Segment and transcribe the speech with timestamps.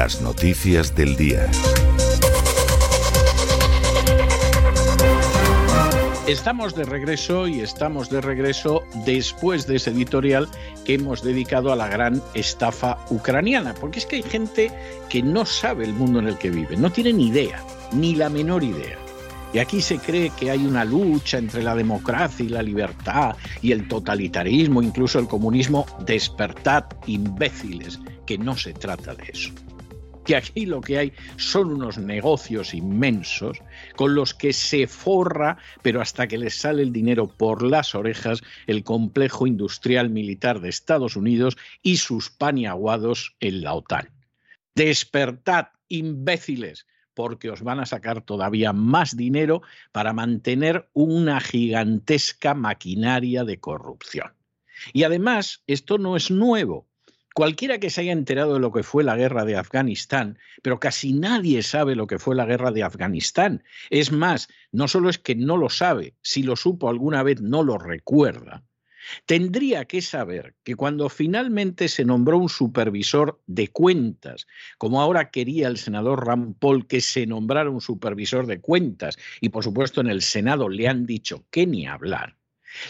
[0.00, 1.46] Las noticias del día.
[6.26, 10.48] Estamos de regreso y estamos de regreso después de ese editorial
[10.86, 14.72] que hemos dedicado a la gran estafa ucraniana, porque es que hay gente
[15.10, 17.62] que no sabe el mundo en el que vive, no tiene ni idea,
[17.92, 18.96] ni la menor idea.
[19.52, 23.72] Y aquí se cree que hay una lucha entre la democracia y la libertad y
[23.72, 25.84] el totalitarismo, incluso el comunismo.
[26.06, 29.52] Despertad, imbéciles, que no se trata de eso
[30.30, 33.58] que aquí lo que hay son unos negocios inmensos
[33.96, 38.40] con los que se forra, pero hasta que les sale el dinero por las orejas,
[38.68, 44.08] el complejo industrial militar de Estados Unidos y sus paniaguados en la OTAN.
[44.76, 53.42] Despertad, imbéciles, porque os van a sacar todavía más dinero para mantener una gigantesca maquinaria
[53.42, 54.32] de corrupción.
[54.92, 56.89] Y además, esto no es nuevo.
[57.34, 61.12] Cualquiera que se haya enterado de lo que fue la guerra de Afganistán, pero casi
[61.12, 63.62] nadie sabe lo que fue la guerra de Afganistán.
[63.88, 67.62] Es más, no solo es que no lo sabe, si lo supo alguna vez no
[67.62, 68.64] lo recuerda.
[69.26, 74.46] Tendría que saber que cuando finalmente se nombró un supervisor de cuentas,
[74.76, 79.50] como ahora quería el senador Ram Paul que se nombrara un supervisor de cuentas, y
[79.50, 82.36] por supuesto en el Senado le han dicho que ni hablar,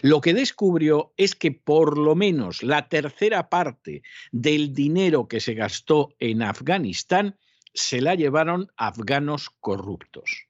[0.03, 5.55] lo que descubrió es que por lo menos la tercera parte del dinero que se
[5.55, 7.39] gastó en Afganistán
[7.75, 10.49] se la llevaron afganos corruptos.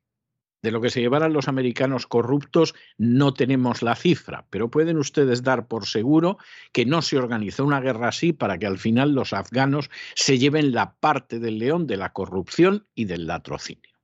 [0.63, 5.43] De lo que se llevaran los americanos corruptos no tenemos la cifra, pero pueden ustedes
[5.43, 6.37] dar por seguro
[6.73, 10.73] que no se organizó una guerra así para que al final los afganos se lleven
[10.73, 13.99] la parte del león de la corrupción y del latrocinio.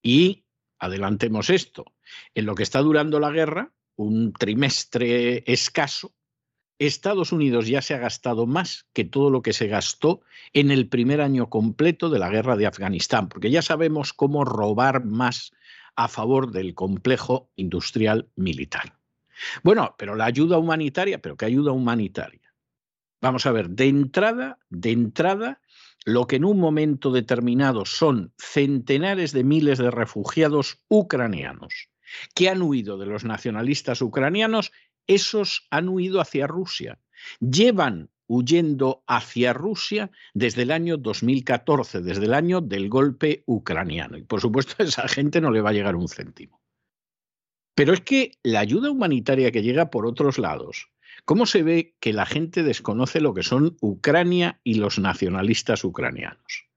[0.00, 0.44] Y
[0.78, 1.86] adelantemos esto,
[2.34, 6.14] en lo que está durando la guerra, un trimestre escaso,
[6.78, 10.20] Estados Unidos ya se ha gastado más que todo lo que se gastó
[10.52, 15.04] en el primer año completo de la guerra de Afganistán, porque ya sabemos cómo robar
[15.04, 15.50] más
[15.96, 18.96] a favor del complejo industrial militar.
[19.64, 22.54] Bueno, pero la ayuda humanitaria, pero ¿qué ayuda humanitaria?
[23.20, 25.60] Vamos a ver, de entrada, de entrada,
[26.04, 31.90] lo que en un momento determinado son centenares de miles de refugiados ucranianos
[32.34, 34.72] que han huido de los nacionalistas ucranianos
[35.08, 37.00] esos han huido hacia Rusia.
[37.40, 44.18] Llevan huyendo hacia Rusia desde el año 2014, desde el año del golpe ucraniano.
[44.18, 46.60] Y por supuesto a esa gente no le va a llegar un céntimo.
[47.74, 50.90] Pero es que la ayuda humanitaria que llega por otros lados,
[51.24, 56.67] ¿cómo se ve que la gente desconoce lo que son Ucrania y los nacionalistas ucranianos?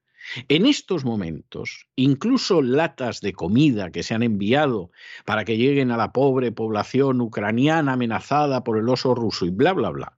[0.48, 4.90] En estos momentos, incluso latas de comida que se han enviado
[5.24, 9.72] para que lleguen a la pobre población ucraniana amenazada por el oso ruso y bla,
[9.72, 10.16] bla, bla,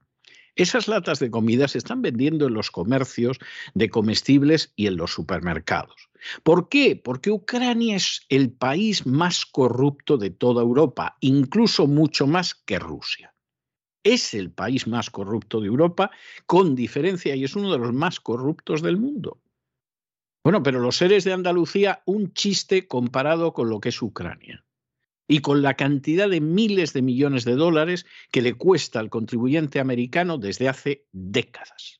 [0.55, 3.39] esas latas de comida se están vendiendo en los comercios
[3.73, 6.09] de comestibles y en los supermercados.
[6.43, 6.95] ¿Por qué?
[6.95, 13.33] Porque Ucrania es el país más corrupto de toda Europa, incluso mucho más que Rusia.
[14.01, 16.09] Es el país más corrupto de Europa,
[16.45, 19.41] con diferencia, y es uno de los más corruptos del mundo.
[20.45, 24.63] Bueno, pero los seres de Andalucía, un chiste comparado con lo que es Ucrania
[25.27, 29.79] y con la cantidad de miles de millones de dólares que le cuesta al contribuyente
[29.79, 31.99] americano desde hace décadas.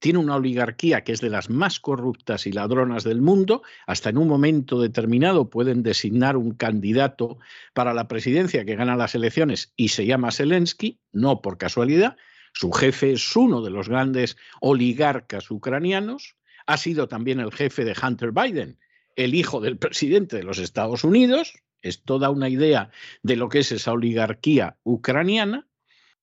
[0.00, 3.62] Tiene una oligarquía que es de las más corruptas y ladronas del mundo.
[3.86, 7.38] Hasta en un momento determinado pueden designar un candidato
[7.74, 12.16] para la presidencia que gana las elecciones y se llama Zelensky, no por casualidad.
[12.54, 16.34] Su jefe es uno de los grandes oligarcas ucranianos
[16.66, 18.78] ha sido también el jefe de Hunter Biden,
[19.16, 21.54] el hijo del presidente de los Estados Unidos.
[21.82, 22.90] Es toda una idea
[23.22, 25.66] de lo que es esa oligarquía ucraniana.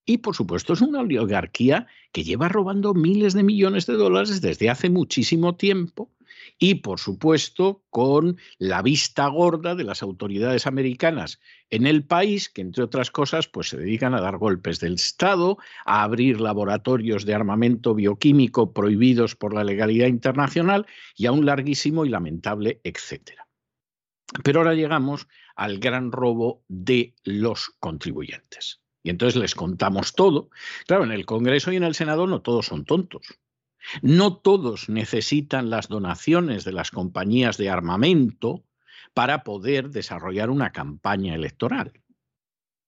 [0.05, 4.69] Y por supuesto es una oligarquía que lleva robando miles de millones de dólares desde
[4.69, 6.11] hace muchísimo tiempo
[6.59, 11.39] y, por supuesto, con la vista gorda de las autoridades americanas
[11.69, 15.57] en el país, que entre otras cosas, pues se dedican a dar golpes del Estado,
[15.85, 20.85] a abrir laboratorios de armamento bioquímico prohibidos por la legalidad internacional
[21.15, 23.47] y a un larguísimo y lamentable etcétera.
[24.43, 28.81] Pero ahora llegamos al gran robo de los contribuyentes.
[29.01, 30.49] Y entonces les contamos todo.
[30.85, 33.39] Claro, en el Congreso y en el Senado no todos son tontos.
[34.01, 38.65] No todos necesitan las donaciones de las compañías de armamento
[39.13, 41.93] para poder desarrollar una campaña electoral.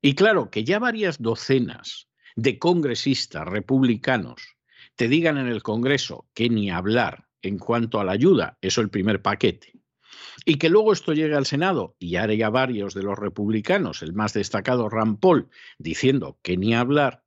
[0.02, 4.58] Y claro, que ya varias docenas de congresistas republicanos
[4.96, 8.90] te digan en el Congreso que ni hablar en cuanto a la ayuda, eso el
[8.90, 9.74] primer paquete,
[10.46, 14.34] y que luego esto llegue al Senado y haya varios de los republicanos, el más
[14.34, 17.24] destacado Rand Paul, diciendo que ni hablar,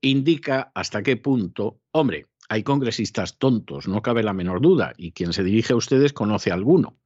[0.00, 5.32] indica hasta qué punto, hombre, hay congresistas tontos, no cabe la menor duda, y quien
[5.32, 6.98] se dirige a ustedes conoce alguno.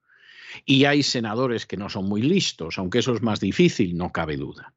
[0.65, 4.37] Y hay senadores que no son muy listos, aunque eso es más difícil, no cabe
[4.37, 4.75] duda.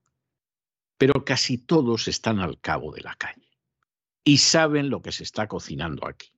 [0.97, 3.49] Pero casi todos están al cabo de la calle
[4.23, 6.31] y saben lo que se está cocinando aquí.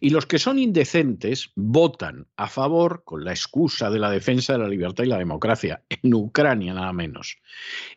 [0.00, 4.58] Y los que son indecentes votan a favor con la excusa de la defensa de
[4.60, 7.36] la libertad y la democracia, en Ucrania nada menos.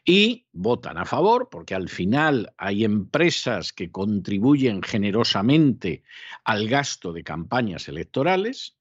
[0.03, 6.03] Y votan a favor porque al final hay empresas que contribuyen generosamente
[6.43, 8.77] al gasto de campañas electorales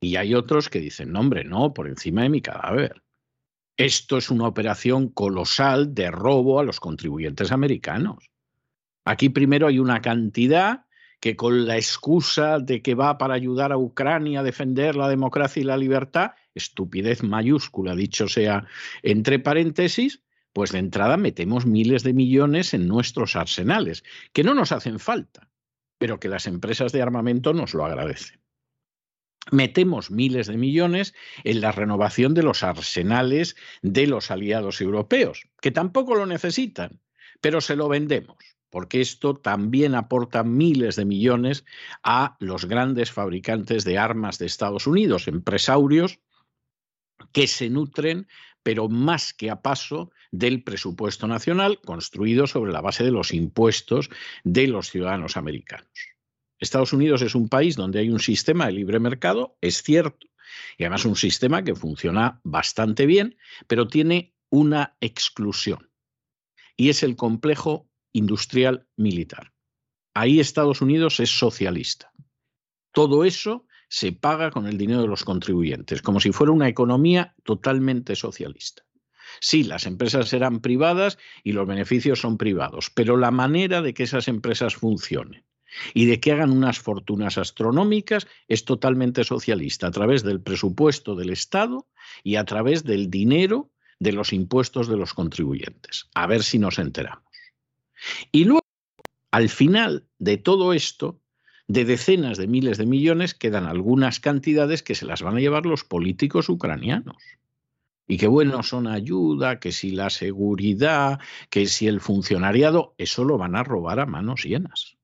[0.00, 3.02] y hay otros que dicen, no hombre, no, por encima de mi cadáver.
[3.76, 8.30] Esto es una operación colosal de robo a los contribuyentes americanos.
[9.04, 10.83] Aquí primero hay una cantidad
[11.24, 15.62] que con la excusa de que va para ayudar a Ucrania a defender la democracia
[15.62, 18.66] y la libertad, estupidez mayúscula, dicho sea
[19.02, 20.20] entre paréntesis,
[20.52, 24.04] pues de entrada metemos miles de millones en nuestros arsenales,
[24.34, 25.48] que no nos hacen falta,
[25.96, 28.42] pero que las empresas de armamento nos lo agradecen.
[29.50, 35.70] Metemos miles de millones en la renovación de los arsenales de los aliados europeos, que
[35.70, 37.00] tampoco lo necesitan,
[37.40, 41.64] pero se lo vendemos porque esto también aporta miles de millones
[42.02, 46.18] a los grandes fabricantes de armas de Estados Unidos, empresarios
[47.30, 48.26] que se nutren,
[48.64, 54.10] pero más que a paso del presupuesto nacional construido sobre la base de los impuestos
[54.42, 55.92] de los ciudadanos americanos.
[56.58, 60.26] Estados Unidos es un país donde hay un sistema de libre mercado, es cierto,
[60.76, 63.38] y además un sistema que funciona bastante bien,
[63.68, 65.92] pero tiene una exclusión,
[66.76, 69.52] y es el complejo industrial militar.
[70.14, 72.12] Ahí Estados Unidos es socialista.
[72.92, 77.34] Todo eso se paga con el dinero de los contribuyentes, como si fuera una economía
[77.42, 78.84] totalmente socialista.
[79.40, 84.04] Sí, las empresas serán privadas y los beneficios son privados, pero la manera de que
[84.04, 85.44] esas empresas funcionen
[85.92, 91.30] y de que hagan unas fortunas astronómicas es totalmente socialista a través del presupuesto del
[91.30, 91.88] Estado
[92.22, 96.08] y a través del dinero de los impuestos de los contribuyentes.
[96.14, 97.23] A ver si nos enteramos.
[98.32, 98.66] Y luego,
[99.30, 101.20] al final de todo esto,
[101.66, 105.66] de decenas de miles de millones, quedan algunas cantidades que se las van a llevar
[105.66, 107.22] los políticos ucranianos.
[108.06, 113.38] Y que bueno, son ayuda, que si la seguridad, que si el funcionariado, eso lo
[113.38, 114.96] van a robar a manos llenas.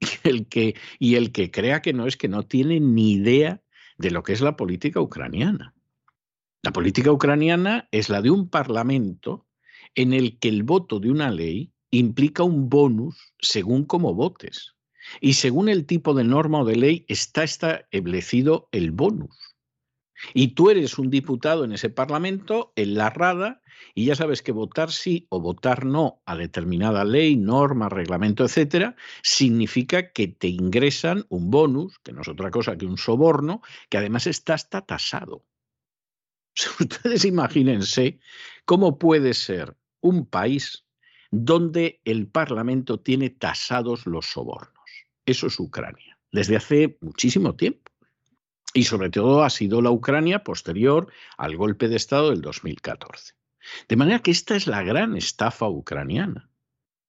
[0.00, 3.62] Y el que, y el que crea que no es que no tiene ni idea
[3.98, 5.74] de lo que es la política ucraniana.
[6.62, 9.46] La política ucraniana es la de un parlamento
[9.94, 14.74] en el que el voto de una ley implica un bonus según cómo votes.
[15.20, 19.36] Y según el tipo de norma o de ley está establecido el bonus.
[20.34, 23.62] Y tú eres un diputado en ese parlamento, en la Rada,
[23.94, 28.96] y ya sabes que votar sí o votar no a determinada ley, norma, reglamento, etcétera,
[29.22, 33.98] significa que te ingresan un bonus, que no es otra cosa que un soborno, que
[33.98, 35.44] además está hasta tasado.
[36.80, 38.18] Ustedes imagínense
[38.64, 40.84] cómo puede ser un país
[41.30, 44.74] donde el Parlamento tiene tasados los sobornos.
[45.26, 47.90] Eso es Ucrania, desde hace muchísimo tiempo.
[48.74, 53.34] Y sobre todo ha sido la Ucrania posterior al golpe de Estado del 2014.
[53.88, 56.50] De manera que esta es la gran estafa ucraniana.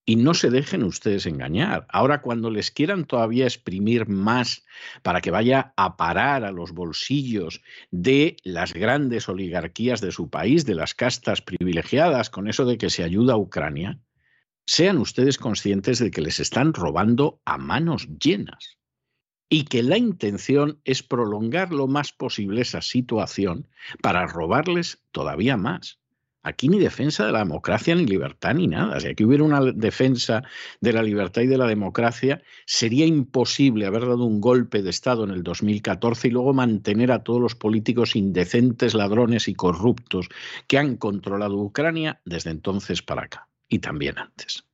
[0.06, 1.86] Y no se dejen ustedes engañar.
[1.90, 4.66] Ahora cuando les quieran todavía exprimir más
[5.04, 7.62] para que vaya a parar a los bolsillos
[7.92, 12.90] de las grandes oligarquías de su país, de las castas privilegiadas, con eso de que
[12.90, 14.00] se ayuda a Ucrania,
[14.66, 18.80] sean ustedes conscientes de que les están robando a manos llenas
[19.50, 23.68] y que la intención es prolongar lo más posible esa situación
[24.02, 26.00] para robarles todavía más.
[26.42, 28.98] Aquí ni defensa de la democracia, ni libertad, ni nada.
[29.02, 30.42] Si aquí hubiera una defensa
[30.80, 35.26] de la libertad y de la democracia, sería imposible haber dado un golpe de Estado
[35.26, 40.30] en el 2014 y luego mantener a todos los políticos indecentes, ladrones y corruptos
[40.68, 44.66] que han controlado Ucrania desde entonces para acá, y también antes.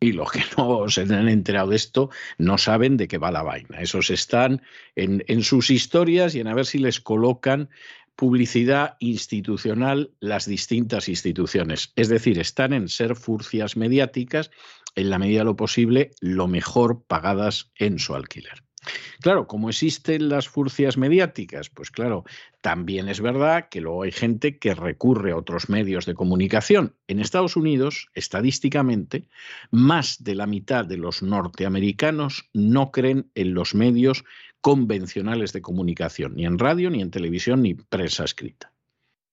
[0.00, 3.42] Y los que no se han enterado de esto no saben de qué va la
[3.42, 3.80] vaina.
[3.80, 4.62] Esos están
[4.94, 7.70] en, en sus historias y en a ver si les colocan
[8.16, 11.92] publicidad institucional las distintas instituciones.
[11.96, 14.50] Es decir, están en ser furcias mediáticas
[14.94, 18.65] en la medida de lo posible lo mejor pagadas en su alquiler.
[19.20, 22.24] Claro, como existen las furcias mediáticas, pues claro,
[22.60, 26.94] también es verdad que luego hay gente que recurre a otros medios de comunicación.
[27.06, 29.28] En Estados Unidos, estadísticamente,
[29.70, 34.24] más de la mitad de los norteamericanos no creen en los medios
[34.60, 38.72] convencionales de comunicación, ni en radio, ni en televisión, ni prensa escrita.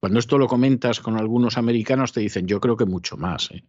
[0.04, 3.50] Cuando esto lo comentas con algunos americanos, te dicen, yo creo que mucho más.
[3.52, 3.64] ¿eh?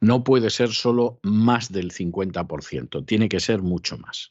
[0.00, 4.30] No puede ser solo más del 50%, tiene que ser mucho más.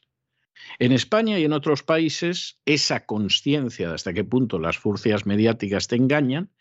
[0.79, 5.87] En España y en otros países, esa conciencia de hasta qué punto las furcias mediáticas
[5.87, 6.51] te engañan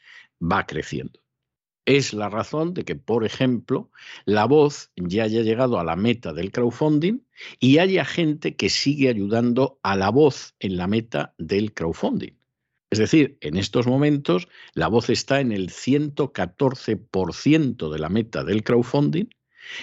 [0.41, 1.21] va creciendo.
[1.85, 3.91] Es la razón de que, por ejemplo,
[4.27, 7.21] la voz ya haya llegado a la meta del crowdfunding
[7.61, 12.35] y haya gente que sigue ayudando a la voz en la meta del crowdfunding.
[12.91, 18.63] Es decir, en estos momentos la voz está en el 114% de la meta del
[18.65, 19.31] crowdfunding.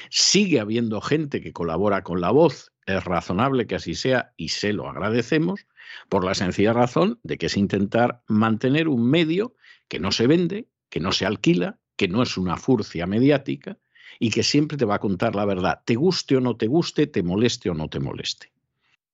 [0.09, 2.71] Sigue habiendo gente que colabora con la voz.
[2.85, 5.65] Es razonable que así sea y se lo agradecemos
[6.09, 9.55] por la sencilla razón de que es intentar mantener un medio
[9.87, 13.77] que no se vende, que no se alquila, que no es una furcia mediática
[14.19, 17.07] y que siempre te va a contar la verdad, te guste o no te guste,
[17.07, 18.51] te moleste o no te moleste.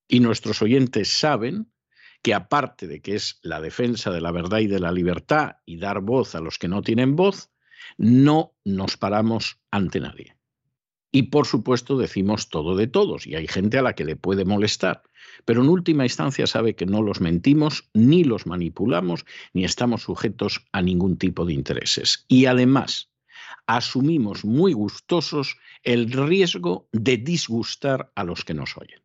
[0.07, 1.71] Y nuestros oyentes saben
[2.21, 5.77] que aparte de que es la defensa de la verdad y de la libertad y
[5.77, 7.49] dar voz a los que no tienen voz,
[7.97, 10.35] no nos paramos ante nadie.
[11.11, 14.45] Y por supuesto decimos todo de todos y hay gente a la que le puede
[14.45, 15.03] molestar,
[15.45, 20.65] pero en última instancia sabe que no los mentimos, ni los manipulamos, ni estamos sujetos
[20.71, 22.25] a ningún tipo de intereses.
[22.27, 23.09] Y además
[23.67, 29.01] asumimos muy gustosos el riesgo de disgustar a los que nos oyen.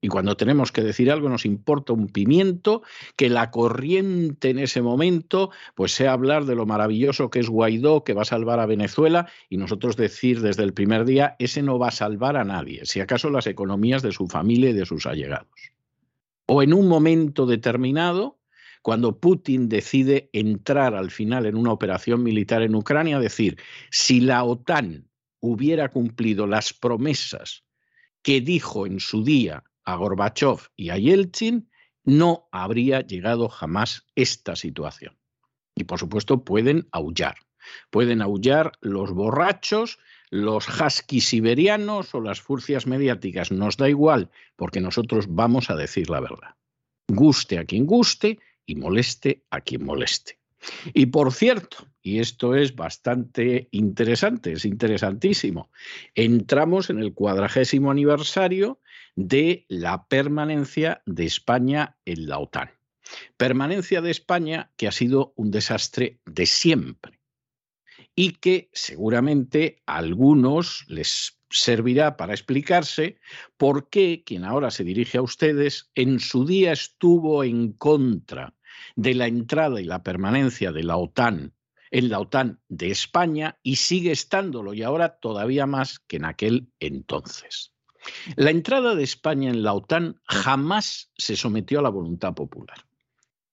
[0.00, 2.82] Y cuando tenemos que decir algo nos importa un pimiento
[3.16, 8.04] que la corriente en ese momento pues sea hablar de lo maravilloso que es Guaidó,
[8.04, 11.78] que va a salvar a Venezuela, y nosotros decir desde el primer día, ese no
[11.78, 15.06] va a salvar a nadie, si acaso las economías de su familia y de sus
[15.06, 15.48] allegados.
[16.46, 18.38] O en un momento determinado,
[18.82, 23.58] cuando Putin decide entrar al final en una operación militar en Ucrania, decir,
[23.90, 25.08] si la OTAN
[25.40, 27.64] hubiera cumplido las promesas
[28.22, 31.70] que dijo en su día a Gorbachev y a Yeltsin,
[32.04, 35.16] no habría llegado jamás esta situación.
[35.74, 37.36] Y por supuesto pueden aullar,
[37.90, 39.98] Pueden aullar los borrachos,
[40.30, 43.50] los huskies siberianos o las furcias mediáticas.
[43.52, 46.56] Nos da igual, porque nosotros vamos a decir la verdad.
[47.08, 50.38] Guste a quien guste y moleste a quien moleste.
[50.92, 55.70] Y por cierto, y esto es bastante interesante, es interesantísimo,
[56.14, 58.80] entramos en el cuadragésimo aniversario
[59.18, 62.70] de la permanencia de España en la OTAN.
[63.36, 67.18] Permanencia de España que ha sido un desastre de siempre
[68.14, 73.18] y que seguramente a algunos les servirá para explicarse
[73.56, 78.54] por qué quien ahora se dirige a ustedes en su día estuvo en contra
[78.94, 81.54] de la entrada y la permanencia de la OTAN
[81.90, 86.70] en la OTAN de España y sigue estándolo y ahora todavía más que en aquel
[86.78, 87.74] entonces.
[88.36, 92.78] La entrada de España en la OTAN jamás se sometió a la voluntad popular.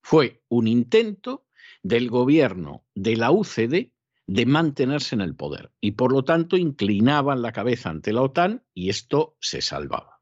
[0.02, 1.46] Fue un intento
[1.82, 3.92] del gobierno de la UCD
[4.28, 8.64] de mantenerse en el poder y por lo tanto inclinaban la cabeza ante la OTAN
[8.74, 10.22] y esto se salvaba.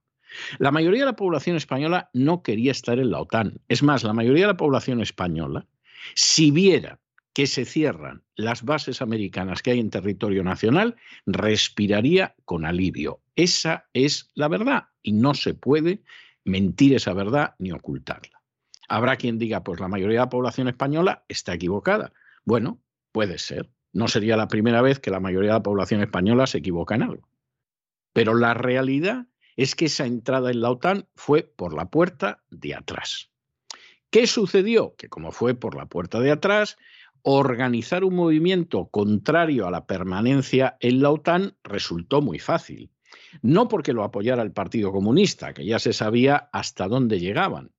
[0.58, 3.62] La mayoría de la población española no quería estar en la OTAN.
[3.68, 5.68] Es más, la mayoría de la población española,
[6.16, 7.00] si viera
[7.34, 13.22] que se cierran las bases americanas que hay en territorio nacional, respiraría con alivio.
[13.36, 16.04] Esa es la verdad y no se puede
[16.46, 18.42] mentir esa verdad ni ocultarla.
[18.88, 22.14] Habrá quien diga, pues la mayoría de la población española está equivocada.
[22.46, 22.80] Bueno,
[23.12, 23.72] puede ser.
[23.92, 27.04] No sería la primera vez que la mayoría de la población española se equivoca en
[27.04, 27.30] algo.
[28.12, 32.76] Pero la realidad es que esa entrada en la OTAN fue por la puerta de
[32.76, 33.32] atrás.
[34.10, 34.96] ¿Qué sucedió?
[34.96, 36.78] Que como fue por la puerta de atrás,
[37.24, 42.92] organizar un movimiento contrario a la permanencia en la OTAN resultó muy fácil.
[43.42, 47.72] No porque lo apoyara el Partido Comunista, que ya se sabía hasta dónde llegaban,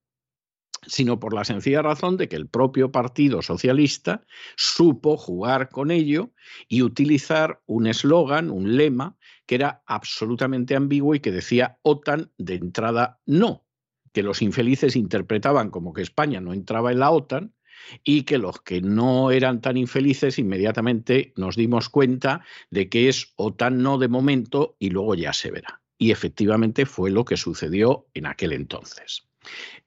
[0.86, 4.24] sino por la sencilla razón de que el propio Partido Socialista
[4.56, 6.30] supo jugar con ello
[6.68, 12.54] y utilizar un eslogan, un lema, que era absolutamente ambiguo y que decía OTAN de
[12.54, 13.66] entrada no,
[14.12, 17.53] que los infelices interpretaban como que España no entraba en la OTAN
[18.02, 23.32] y que los que no eran tan infelices inmediatamente nos dimos cuenta de que es
[23.36, 25.80] OTAN no de momento y luego ya se verá.
[25.98, 29.28] Y efectivamente fue lo que sucedió en aquel entonces.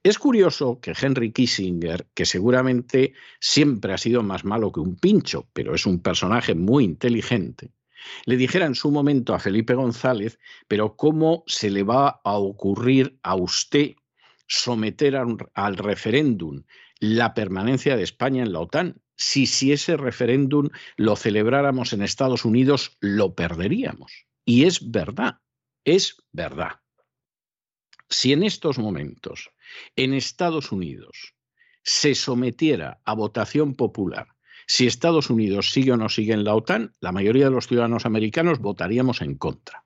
[0.04, 5.50] Es curioso que Henry Kissinger, que seguramente siempre ha sido más malo que un pincho,
[5.54, 7.72] pero es un personaje muy inteligente,
[8.26, 13.20] le dijera en su momento a Felipe González, pero ¿cómo se le va a ocurrir
[13.24, 13.96] a usted
[14.48, 15.18] someter
[15.54, 16.64] al referéndum
[17.00, 19.02] la permanencia de España en la OTAN.
[19.16, 24.28] Si, ese referéndum lo celebráramos en Estados Unidos, lo perderíamos.
[24.46, 25.40] Y es verdad,
[25.84, 26.82] es verdad.
[28.10, 29.52] Si en estos momentos
[29.96, 31.34] en Estados Unidos
[31.84, 34.38] se sometiera a votación popular
[34.70, 38.06] si Estados Unidos sigue o no sigue en la OTAN, la mayoría de los ciudadanos
[38.06, 39.86] americanos votaríamos en contra.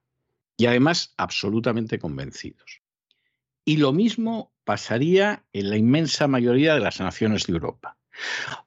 [0.58, 2.82] Y además absolutamente convencidos.
[3.64, 7.98] Y lo mismo pasaría en la inmensa mayoría de las naciones de Europa.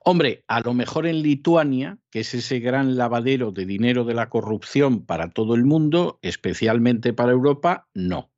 [0.00, 4.28] Hombre, a lo mejor en Lituania, que es ese gran lavadero de dinero de la
[4.28, 8.32] corrupción para todo el mundo, especialmente para Europa, no.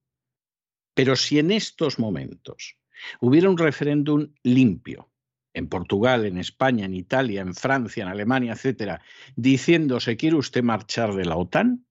[0.94, 2.76] Pero si en estos momentos
[3.20, 5.10] hubiera un referéndum limpio,
[5.56, 9.00] en Portugal, en España, en Italia, en Francia, en Alemania, etcétera,
[9.36, 11.86] diciendo se quiere usted marchar de la OTAN,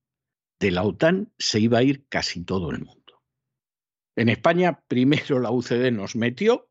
[0.59, 3.04] de la OTAN se iba a ir casi todo el mundo.
[4.15, 6.69] En España primero la UCD nos metió,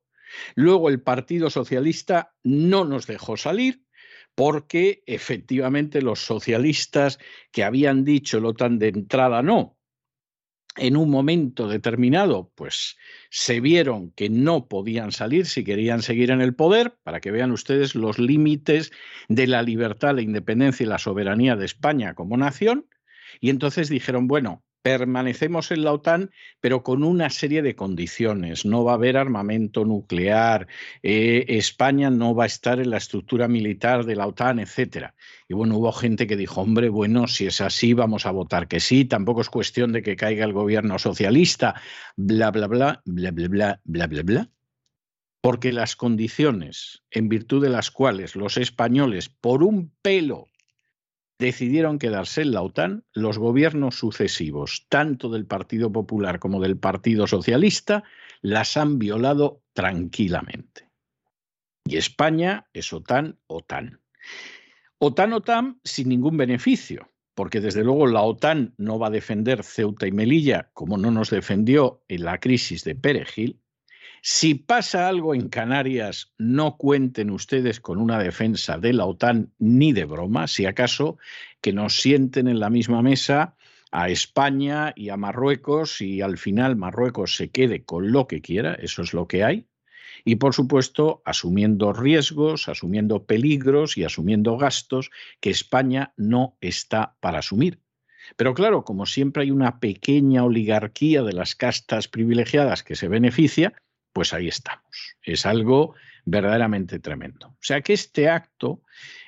[0.55, 3.85] luego el Partido Socialista no nos dejó salir
[4.35, 7.19] porque efectivamente los socialistas
[7.53, 9.79] que habían dicho el OTAN de entrada no,
[10.77, 12.97] en un momento determinado, pues
[13.31, 17.53] se vieron que no podían salir si querían seguir en el poder, para que vean
[17.53, 18.91] ustedes los límites
[19.29, 22.89] de la libertad, la independencia y la soberanía de España como nación,
[23.41, 28.67] y entonces dijeron, bueno, permanecemos en la OTAN, pero con una serie de condiciones.
[28.67, 30.69] No va a haber armamento nuclear,
[31.03, 35.15] eh, España no va a estar en la estructura militar de la OTAN, etcétera.
[35.49, 38.79] Y bueno, hubo gente que dijo, hombre, bueno, si es así, vamos a votar que
[38.79, 41.81] sí, tampoco es cuestión de que caiga el gobierno socialista,
[42.17, 44.51] bla, bla, bla, bla, bla, bla, bla, bla, bla.
[45.41, 50.51] Porque las condiciones en virtud de las cuales los españoles, por un pelo,
[51.45, 57.27] decidieron quedarse en la OTAN, los gobiernos sucesivos, tanto del Partido Popular como del Partido
[57.27, 58.03] Socialista,
[58.41, 60.89] las han violado tranquilamente.
[61.85, 64.01] Y España es OTAN, OTAN.
[64.99, 70.07] OTAN, OTAN sin ningún beneficio, porque desde luego la OTAN no va a defender Ceuta
[70.07, 73.61] y Melilla como no nos defendió en la crisis de Perejil,
[74.27, 79.93] Si pasa algo en Canarias, no cuenten ustedes con una defensa de la OTAN ni
[79.93, 81.19] de broma, si acaso
[81.61, 83.55] que nos sienten en la misma mesa
[83.93, 88.73] a España y a Marruecos y al final Marruecos se quede con lo que quiera,
[88.73, 89.67] eso es lo que hay,
[90.25, 95.11] y por supuesto asumiendo riesgos, asumiendo peligros y asumiendo gastos
[95.41, 97.79] que España no está para asumir.
[98.37, 103.75] Pero claro, como siempre hay una pequeña oligarquía de las castas privilegiadas que se beneficia,
[104.15, 105.17] pues ahí estamos.
[105.23, 107.49] Es algo verdaderamente tremendo.
[107.49, 108.81] O sea que este acto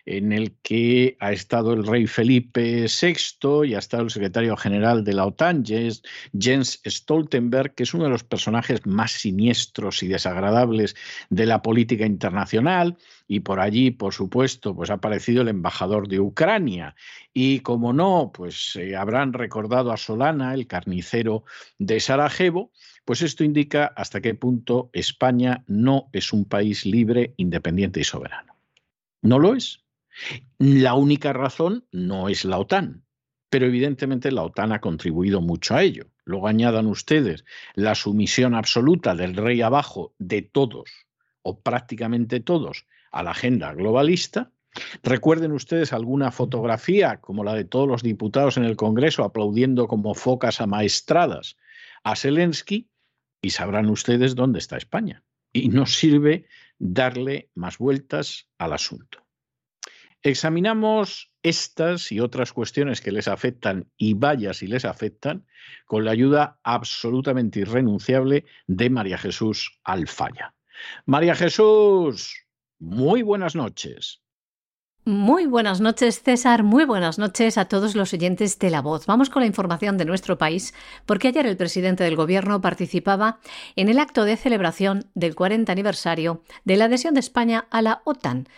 [0.07, 5.03] en el que ha estado el rey Felipe VI y ha estado el secretario general
[5.03, 10.95] de la OTAN, Jens Stoltenberg, que es uno de los personajes más siniestros y desagradables
[11.29, 12.97] de la política internacional,
[13.27, 16.95] y por allí, por supuesto, pues ha aparecido el embajador de Ucrania.
[17.35, 21.45] Y como no, pues eh, habrán recordado a Solana, el carnicero
[21.79, 22.71] de Sarajevo,
[23.07, 28.57] pues esto indica hasta qué punto España no es un país libre, independiente y soberano.
[29.23, 29.85] No lo es.
[30.59, 33.05] La única razón no es la OTAN,
[33.49, 36.07] pero evidentemente la OTAN ha contribuido mucho a ello.
[36.25, 40.91] Luego añadan ustedes la sumisión absoluta del rey abajo de todos,
[41.43, 44.51] o prácticamente todos, a la agenda globalista.
[45.05, 50.15] Recuerden ustedes alguna fotografía como la de todos los diputados en el Congreso aplaudiendo como
[50.15, 51.57] focas amaestradas
[52.03, 52.89] a Zelensky
[53.41, 55.23] y sabrán ustedes dónde está España.
[55.53, 56.47] Y no sirve
[56.79, 59.27] darle más vueltas al asunto.
[60.23, 65.47] Examinamos estas y otras cuestiones que les afectan y vaya si les afectan
[65.85, 70.55] con la ayuda absolutamente irrenunciable de María Jesús Alfaya.
[71.05, 72.47] María Jesús,
[72.79, 74.23] muy buenas noches.
[75.09, 76.65] Muy buenas noches, César.
[76.65, 79.07] Muy buenas noches a todos los oyentes de La Voz.
[79.07, 80.75] Vamos con la información de nuestro país,
[81.07, 83.39] porque ayer el presidente del Gobierno participaba
[83.77, 88.03] en el acto de celebración del 40 aniversario de la adhesión de España a la
[88.03, 88.49] OTAN.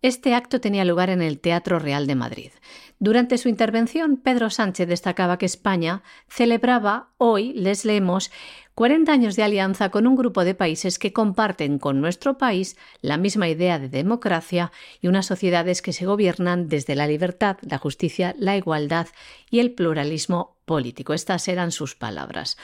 [0.00, 2.52] Este acto tenía lugar en el Teatro Real de Madrid.
[2.98, 8.30] Durante su intervención, Pedro Sánchez destacaba que España celebraba hoy, les leemos,
[8.74, 13.18] 40 años de alianza con un grupo de países que comparten con nuestro país la
[13.18, 18.34] misma idea de democracia y unas sociedades que se gobiernan desde la libertad, la justicia,
[18.38, 19.08] la igualdad
[19.50, 21.12] y el pluralismo político.
[21.12, 22.56] Estas eran sus palabras.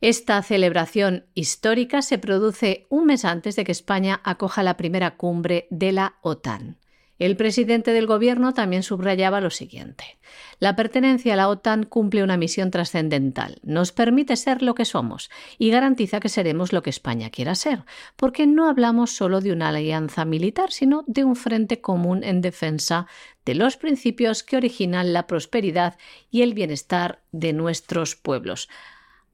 [0.00, 5.66] Esta celebración histórica se produce un mes antes de que España acoja la primera cumbre
[5.70, 6.78] de la OTAN.
[7.18, 10.18] El presidente del Gobierno también subrayaba lo siguiente.
[10.60, 15.28] La pertenencia a la OTAN cumple una misión trascendental, nos permite ser lo que somos
[15.58, 19.70] y garantiza que seremos lo que España quiera ser, porque no hablamos solo de una
[19.70, 23.06] alianza militar, sino de un frente común en defensa
[23.44, 25.96] de los principios que originan la prosperidad
[26.30, 28.68] y el bienestar de nuestros pueblos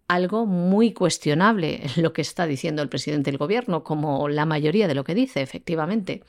[0.06, 4.94] algo muy cuestionable lo que está diciendo el presidente del gobierno, como la mayoría de
[4.94, 6.22] lo que dice, efectivamente.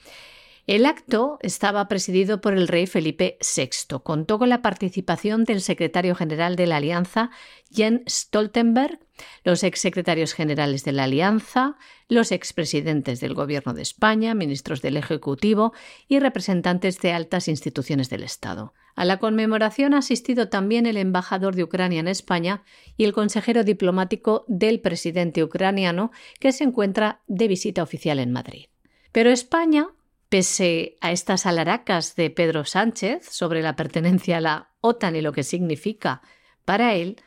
[0.67, 3.99] El acto estaba presidido por el rey Felipe VI.
[4.01, 7.30] Contó con la participación del secretario general de la Alianza,
[7.71, 8.97] Jens Stoltenberg,
[9.43, 11.78] los exsecretarios generales de la Alianza,
[12.10, 15.71] los expresidentes del Gobierno de España, ministros del Ejecutivo
[16.08, 18.73] y representantes de altas instituciones del Estado.
[18.95, 22.63] A la conmemoración ha asistido también el embajador de Ucrania en España
[22.97, 28.65] y el consejero diplomático del presidente ucraniano, que se encuentra de visita oficial en Madrid.
[29.12, 29.89] Pero España
[30.30, 35.32] Pese a estas alaracas de Pedro Sánchez sobre la pertenencia a la OTAN y lo
[35.32, 36.22] que significa
[36.66, 37.18] para él,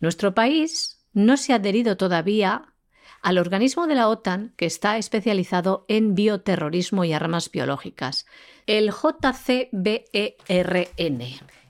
[0.00, 2.74] nuestro país no se ha adherido todavía
[3.22, 8.26] al organismo de la OTAN que está especializado en bioterrorismo y armas biológicas,
[8.66, 9.72] el JCBERN,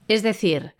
[0.08, 0.74] es decir,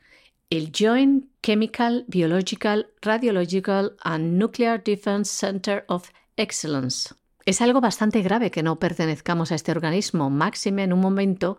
[0.51, 7.14] el Joint Chemical, Biological, Radiological and Nuclear Defense Center of Excellence.
[7.46, 11.59] Es algo bastante grave que no pertenezcamos a este organismo, máxime en un momento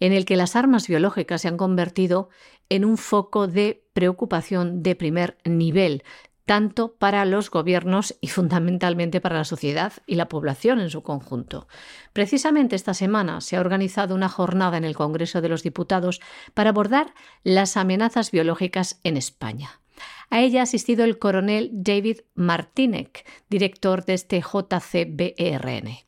[0.00, 2.30] en el que las armas biológicas se han convertido
[2.70, 6.04] en un foco de preocupación de primer nivel,
[6.46, 11.68] tanto para los gobiernos y fundamentalmente para la sociedad y la población en su conjunto.
[12.14, 16.22] Precisamente esta semana se ha organizado una jornada en el Congreso de los Diputados
[16.54, 17.12] para abordar
[17.44, 19.82] las amenazas biológicas en España.
[20.30, 26.06] A ella ha asistido el coronel David Martinek, director de este JCBERN.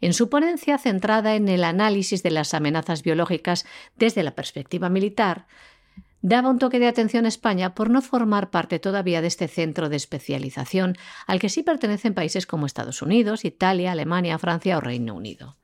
[0.00, 5.46] En su ponencia centrada en el análisis de las amenazas biológicas desde la perspectiva militar,
[6.22, 9.88] daba un toque de atención a España por no formar parte todavía de este centro
[9.88, 15.14] de especialización al que sí pertenecen países como Estados Unidos, Italia, Alemania, Francia o Reino
[15.14, 15.56] Unido.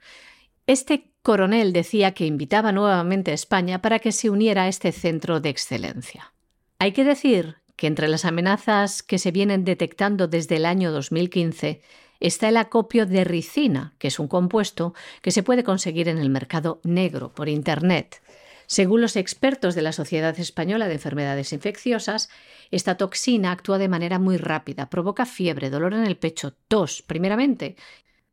[0.67, 5.41] Este coronel decía que invitaba nuevamente a España para que se uniera a este centro
[5.41, 6.33] de excelencia.
[6.79, 11.83] Hay que decir que entre las amenazas que se vienen detectando desde el año 2015
[12.21, 16.31] está el acopio de ricina, que es un compuesto que se puede conseguir en el
[16.31, 18.23] mercado negro por Internet.
[18.67, 22.31] Según los expertos de la Sociedad Española de Enfermedades Infecciosas,
[22.71, 27.77] esta toxina actúa de manera muy rápida, provoca fiebre, dolor en el pecho, tos, primeramente,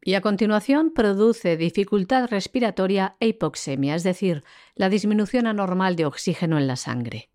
[0.02, 4.44] y a continuación produce dificultad respiratoria e hipoxemia, es decir,
[4.76, 7.30] la disminución anormal de oxígeno en la sangre.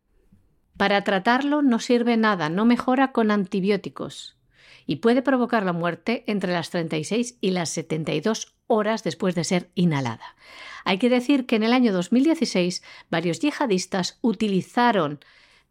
[0.79, 4.37] Para tratarlo no sirve nada, no mejora con antibióticos
[4.87, 9.71] y puede provocar la muerte entre las 36 y las 72 horas después de ser
[9.75, 10.37] inhalada.
[10.85, 15.19] Hay que decir que en el año 2016 varios yihadistas utilizaron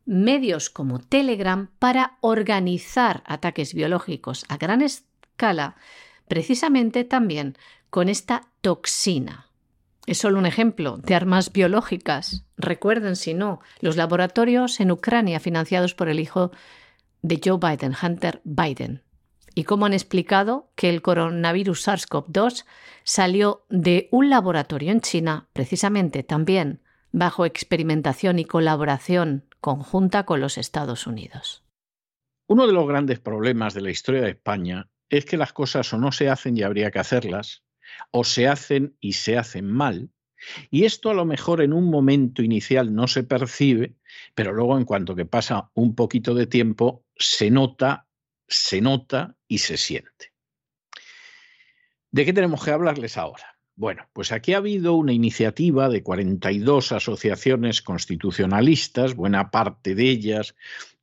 [0.06, 5.78] medios como Telegram para organizar ataques biológicos a gran escala,
[6.28, 7.58] precisamente también
[7.90, 9.47] con esta toxina.
[10.08, 12.46] Es solo un ejemplo de armas biológicas.
[12.56, 16.52] Recuerden, si no, los laboratorios en Ucrania financiados por el hijo
[17.22, 19.04] de Joe Biden, Hunter Biden
[19.54, 22.66] y cómo han explicado que el coronavirus SARS-CoV-2
[23.04, 26.80] salió de un laboratorio en China, precisamente también
[27.12, 31.64] bajo experimentación y colaboración conjunta con los Estados Unidos.
[32.48, 35.98] Uno de los grandes problemas de la historia de España es que las cosas o
[35.98, 37.64] no se hacen y habría que hacerlas,
[38.12, 40.10] o se hacen y se hacen mal,
[40.70, 43.96] y esto a lo mejor en un momento inicial no se percibe,
[44.36, 48.08] pero luego en cuanto que pasa un poquito de tiempo se nota
[48.48, 50.34] se nota y se siente.
[52.12, 53.58] ¿De qué tenemos que hablarles ahora?
[53.76, 60.56] Bueno, pues aquí ha habido una iniciativa de 42 asociaciones constitucionalistas, buena parte de ellas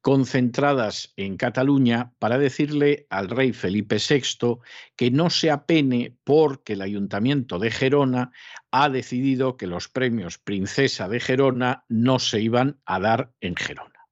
[0.05, 4.59] concentradas en Cataluña, para decirle al rey Felipe VI
[4.97, 8.31] que no se apene porque el ayuntamiento de Gerona
[8.71, 14.07] ha decidido que los premios Princesa de Gerona no se iban a dar en Gerona.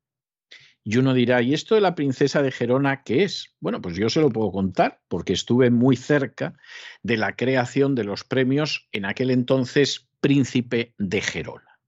[0.83, 3.55] Y uno dirá, ¿y esto de la princesa de Gerona qué es?
[3.61, 6.55] Bueno, pues yo se lo puedo contar porque estuve muy cerca
[7.02, 11.78] de la creación de los premios en aquel entonces príncipe de Gerona.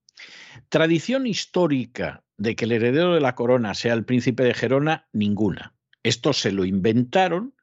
[0.69, 5.75] Tradición histórica de que el heredero de la corona sea el príncipe de Gerona, ninguna.
[6.03, 7.55] Esto se lo inventaron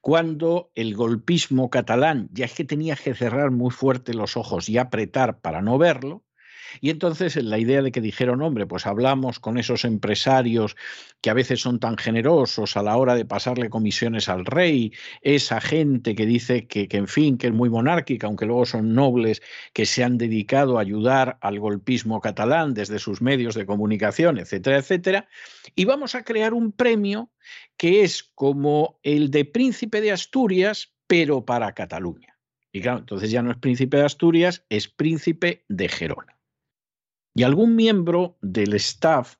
[0.00, 4.78] cuando el golpismo catalán, ya es que tenía que cerrar muy fuerte los ojos y
[4.78, 6.24] apretar para no verlo,
[6.80, 10.76] y entonces la idea de que dijeron, hombre, pues hablamos con esos empresarios
[11.20, 15.60] que a veces son tan generosos a la hora de pasarle comisiones al rey, esa
[15.60, 19.42] gente que dice que, que en fin, que es muy monárquica, aunque luego son nobles,
[19.72, 24.78] que se han dedicado a ayudar al golpismo catalán desde sus medios de comunicación, etcétera,
[24.78, 25.28] etcétera,
[25.74, 27.30] y vamos a crear un premio
[27.76, 32.38] que es como el de príncipe de Asturias, pero para Cataluña.
[32.72, 36.39] Y claro, entonces ya no es príncipe de Asturias, es príncipe de Gerona.
[37.34, 39.36] Y algún miembro del staff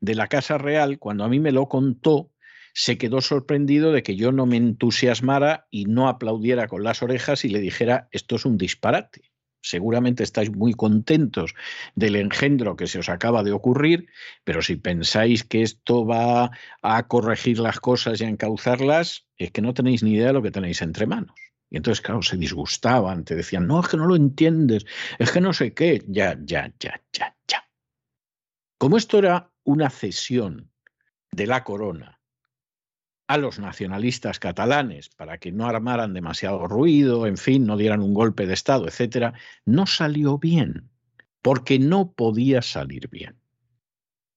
[0.00, 2.32] de la Casa Real, cuando a mí me lo contó,
[2.74, 7.44] se quedó sorprendido de que yo no me entusiasmara y no aplaudiera con las orejas
[7.44, 9.32] y le dijera, esto es un disparate.
[9.60, 11.54] Seguramente estáis muy contentos
[11.96, 14.06] del engendro que se os acaba de ocurrir,
[14.44, 16.50] pero si pensáis que esto va
[16.82, 20.42] a corregir las cosas y a encauzarlas, es que no tenéis ni idea de lo
[20.42, 21.47] que tenéis entre manos.
[21.70, 24.86] Y entonces, claro, se disgustaban, te decían, no, es que no lo entiendes,
[25.18, 27.68] es que no sé qué, ya, ya, ya, ya, ya.
[28.78, 30.70] Como esto era una cesión
[31.30, 32.18] de la corona
[33.26, 38.14] a los nacionalistas catalanes para que no armaran demasiado ruido, en fin, no dieran un
[38.14, 39.34] golpe de Estado, etcétera,
[39.66, 40.88] no salió bien,
[41.42, 43.38] porque no podía salir bien.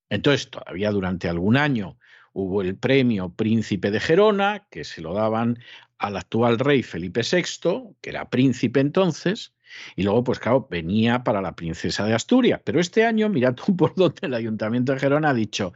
[0.09, 1.97] Entonces, todavía durante algún año
[2.33, 5.59] hubo el premio Príncipe de Gerona, que se lo daban
[6.01, 9.53] al actual rey Felipe VI, que era príncipe entonces,
[9.95, 12.59] y luego, pues claro, venía para la princesa de Asturias.
[12.65, 15.73] Pero este año, mira tú por dónde el ayuntamiento de Gerona ha dicho,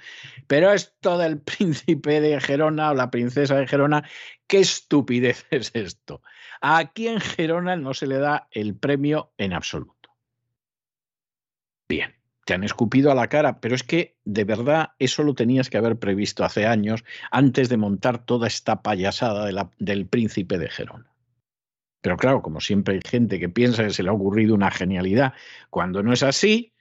[0.47, 4.03] pero esto del príncipe de Gerona o la princesa de Gerona,
[4.47, 6.21] qué estupidez es esto.
[6.59, 10.09] Aquí en Gerona no se le da el premio en absoluto.
[11.87, 15.69] Bien te han escupido a la cara, pero es que de verdad eso lo tenías
[15.69, 21.11] que haber previsto hace años antes de montar toda esta payasada del príncipe de Gerona.
[22.01, 25.33] Pero claro, como siempre hay gente que piensa que se le ha ocurrido una genialidad,
[25.71, 26.71] cuando no es así,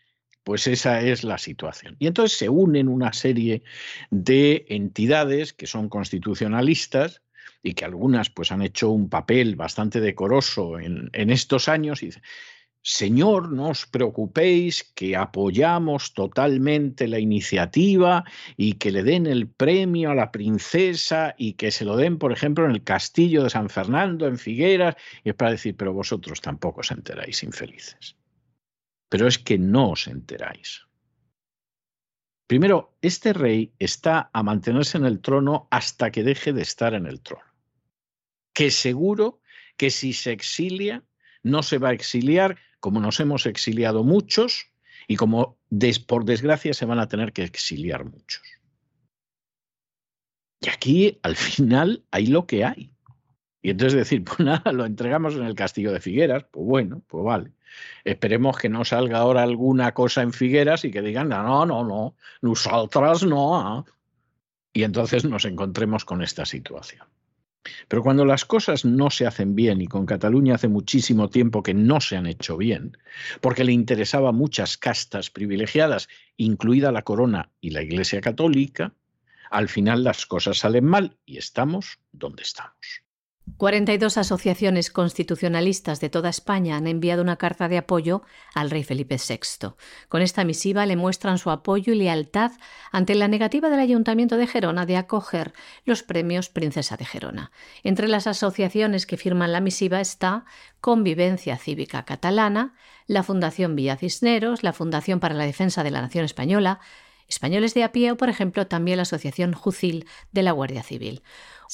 [0.45, 1.97] pues esa es la situación.
[1.99, 3.63] Y entonces se unen una serie
[4.11, 7.23] de entidades que son constitucionalistas
[7.63, 12.07] y que algunas pues han hecho un papel bastante decoroso en, en estos años y
[12.07, 12.23] dicen,
[12.87, 18.25] Señor, no os preocupéis, que apoyamos totalmente la iniciativa
[18.59, 22.31] y que le den el premio a la princesa y que se lo den, por
[22.31, 26.43] ejemplo, en el castillo de San Fernando, en Figueras, y es para decir, pero vosotros
[26.43, 28.17] tampoco os enteráis infelices.
[29.09, 30.83] Pero es que no os enteráis.
[32.47, 37.07] Primero, este rey está a mantenerse en el trono hasta que deje de estar en
[37.07, 37.45] el trono.
[38.53, 39.41] que seguro
[39.79, 41.03] que si se exilia,
[41.43, 44.71] no se va a exiliar como nos hemos exiliado muchos
[45.09, 45.57] y como
[46.07, 48.43] por desgracia se van a tener que exiliar muchos.
[50.61, 52.93] Y aquí al final hay lo que hay.
[53.63, 57.25] Y entonces decir, pues nada, lo entregamos en el castillo de Figueras, pues bueno, pues
[57.25, 57.53] vale.
[58.05, 62.17] Esperemos que no salga ahora alguna cosa en Figueras y que digan, no, no, no,
[62.43, 63.57] nosotras no.
[63.57, 63.85] ¿ah?".
[64.75, 67.07] Y entonces nos encontremos con esta situación.
[67.89, 71.75] Pero cuando las cosas no se hacen bien, y con Cataluña hace muchísimo tiempo que
[71.75, 72.97] no se han hecho bien,
[73.41, 78.95] porque le interesaba muchas castas privilegiadas, incluida la corona y la Iglesia Católica,
[79.51, 83.04] al final las cosas salen mal y estamos donde estamos.
[83.57, 88.23] 42 asociaciones constitucionalistas de toda España han enviado una carta de apoyo
[88.55, 89.75] al rey Felipe VI.
[90.09, 92.53] Con esta misiva le muestran su apoyo y lealtad
[92.91, 95.53] ante la negativa del Ayuntamiento de Gerona de acoger
[95.85, 97.53] los premios Princesa de Gerona.
[97.83, 100.47] Entre las asociaciones que firman la misiva está
[100.81, 102.75] Convivencia Cívica Catalana,
[103.07, 106.81] la Fundación Villa Cisneros, la Fundación para la Defensa de la Nación Española,
[107.29, 111.23] Españoles de a pie o, por ejemplo, también la Asociación Jucil de la Guardia Civil.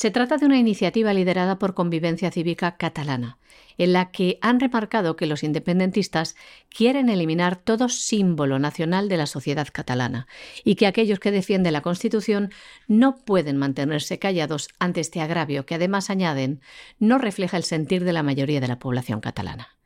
[0.01, 3.37] Se trata de una iniciativa liderada por Convivencia Cívica Catalana,
[3.77, 6.37] en la que han remarcado que los independentistas
[6.71, 10.27] quieren eliminar todo símbolo nacional de la sociedad catalana
[10.65, 12.51] y que aquellos que defienden la Constitución
[12.89, 16.63] no pueden mantenerse callados ante este agravio que además añaden
[16.99, 19.80] no refleja el sentir de la mayoría de la población catalana.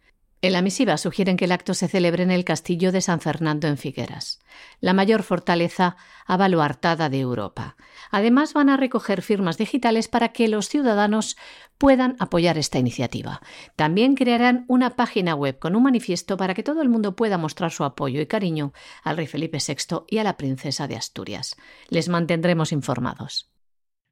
[0.45, 3.67] En la misiva sugieren que el acto se celebre en el castillo de San Fernando
[3.67, 4.41] en Figueras,
[4.79, 7.79] la mayor fortaleza avaluartada de Europa.
[8.11, 11.39] Además, van a recoger firmas digitales para que los ciudadanos
[11.79, 13.41] puedan apoyar esta iniciativa.
[13.75, 17.71] También crearán una página web con un manifiesto para que todo el mundo pueda mostrar
[17.71, 21.57] su apoyo y cariño al rey Felipe VI y a la princesa de Asturias.
[21.89, 23.51] Les mantendremos informados.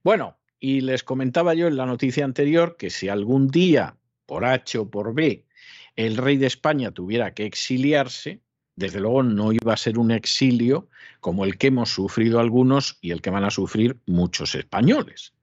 [0.02, 4.78] Bueno, y les comentaba yo en la noticia anterior que si algún día, por H
[4.78, 5.44] o por B,
[5.96, 8.40] el rey de España tuviera que exiliarse,
[8.76, 10.88] desde luego no iba a ser un exilio
[11.20, 15.34] como el que hemos sufrido algunos y el que van a sufrir muchos españoles.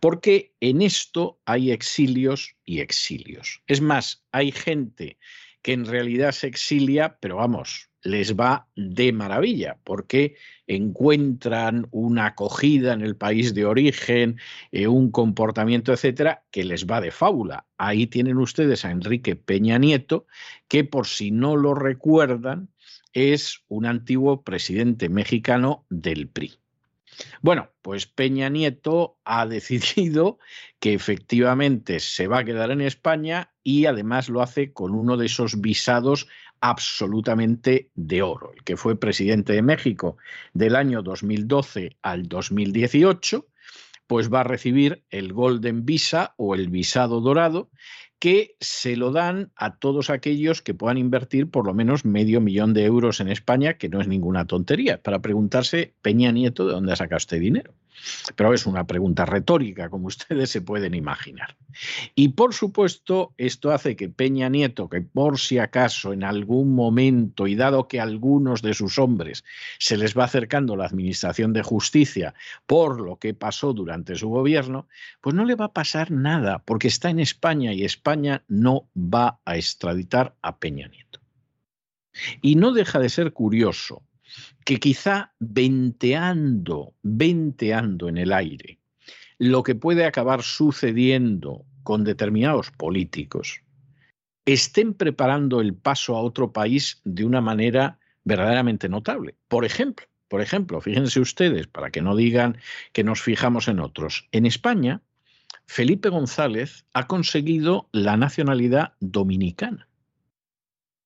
[0.00, 3.62] Porque en esto hay exilios y exilios.
[3.66, 5.18] Es más, hay gente
[5.62, 12.92] que en realidad se exilia, pero vamos, les va de maravilla porque encuentran una acogida
[12.92, 14.38] en el país de origen,
[14.72, 17.66] eh, un comportamiento, etcétera, que les va de fábula.
[17.76, 20.26] Ahí tienen ustedes a Enrique Peña Nieto,
[20.68, 22.68] que por si no lo recuerdan,
[23.12, 26.58] es un antiguo presidente mexicano del PRI.
[27.42, 30.38] Bueno, pues Peña Nieto ha decidido
[30.78, 35.26] que efectivamente se va a quedar en España y además lo hace con uno de
[35.26, 36.28] esos visados
[36.60, 38.52] absolutamente de oro.
[38.54, 40.16] El que fue presidente de México
[40.54, 43.46] del año 2012 al 2018,
[44.06, 47.70] pues va a recibir el Golden Visa o el visado dorado
[48.18, 52.74] que se lo dan a todos aquellos que puedan invertir por lo menos medio millón
[52.74, 56.92] de euros en España, que no es ninguna tontería, para preguntarse, Peña Nieto, ¿de dónde
[56.92, 57.74] ha sacado este dinero?
[58.36, 61.56] Pero es una pregunta retórica, como ustedes se pueden imaginar.
[62.14, 67.46] Y por supuesto, esto hace que Peña Nieto, que por si acaso en algún momento,
[67.46, 69.44] y dado que a algunos de sus hombres
[69.78, 72.34] se les va acercando la Administración de Justicia
[72.66, 74.88] por lo que pasó durante su gobierno,
[75.20, 79.40] pues no le va a pasar nada, porque está en España y España no va
[79.44, 81.20] a extraditar a Peña Nieto.
[82.42, 84.02] Y no deja de ser curioso
[84.68, 88.78] que quizá venteando, venteando en el aire,
[89.38, 93.62] lo que puede acabar sucediendo con determinados políticos,
[94.44, 99.36] estén preparando el paso a otro país de una manera verdaderamente notable.
[99.48, 102.58] Por ejemplo, por ejemplo, fíjense ustedes, para que no digan
[102.92, 105.00] que nos fijamos en otros, en España,
[105.64, 109.88] Felipe González ha conseguido la nacionalidad dominicana.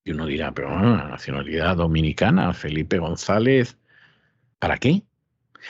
[0.05, 3.79] Y uno dirá, pero la nacionalidad dominicana, Felipe González,
[4.59, 5.03] ¿para qué?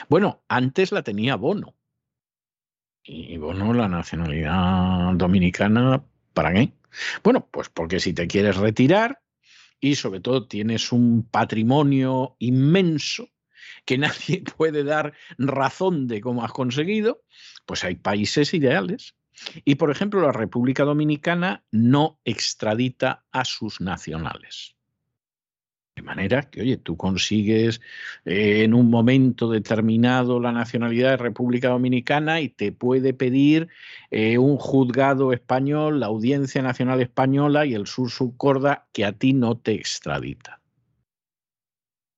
[0.09, 1.75] Bueno, antes la tenía Bono.
[3.03, 6.73] Y Bono, la nacionalidad dominicana, ¿para qué?
[7.23, 9.21] Bueno, pues porque si te quieres retirar
[9.79, 13.29] y sobre todo tienes un patrimonio inmenso
[13.85, 17.21] que nadie puede dar razón de cómo has conseguido,
[17.65, 19.15] pues hay países ideales
[19.65, 24.75] y, por ejemplo, la República Dominicana no extradita a sus nacionales.
[25.95, 27.79] De manera que, oye, tú consigues
[28.25, 33.67] eh, en un momento determinado la nacionalidad de República Dominicana y te puede pedir
[34.09, 39.33] eh, un juzgado español, la Audiencia Nacional Española y el Sur Subcorda que a ti
[39.33, 40.61] no te extradita.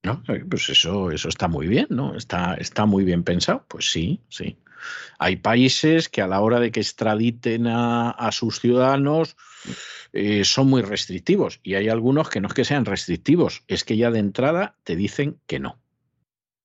[0.05, 0.23] ¿No?
[0.49, 2.15] Pues eso, eso está muy bien, ¿no?
[2.15, 3.65] Está, está muy bien pensado.
[3.67, 4.55] Pues sí, sí.
[5.19, 9.35] Hay países que a la hora de que extraditen a, sus ciudadanos
[10.13, 13.97] eh, son muy restrictivos y hay algunos que no es que sean restrictivos, es que
[13.97, 15.79] ya de entrada te dicen que no.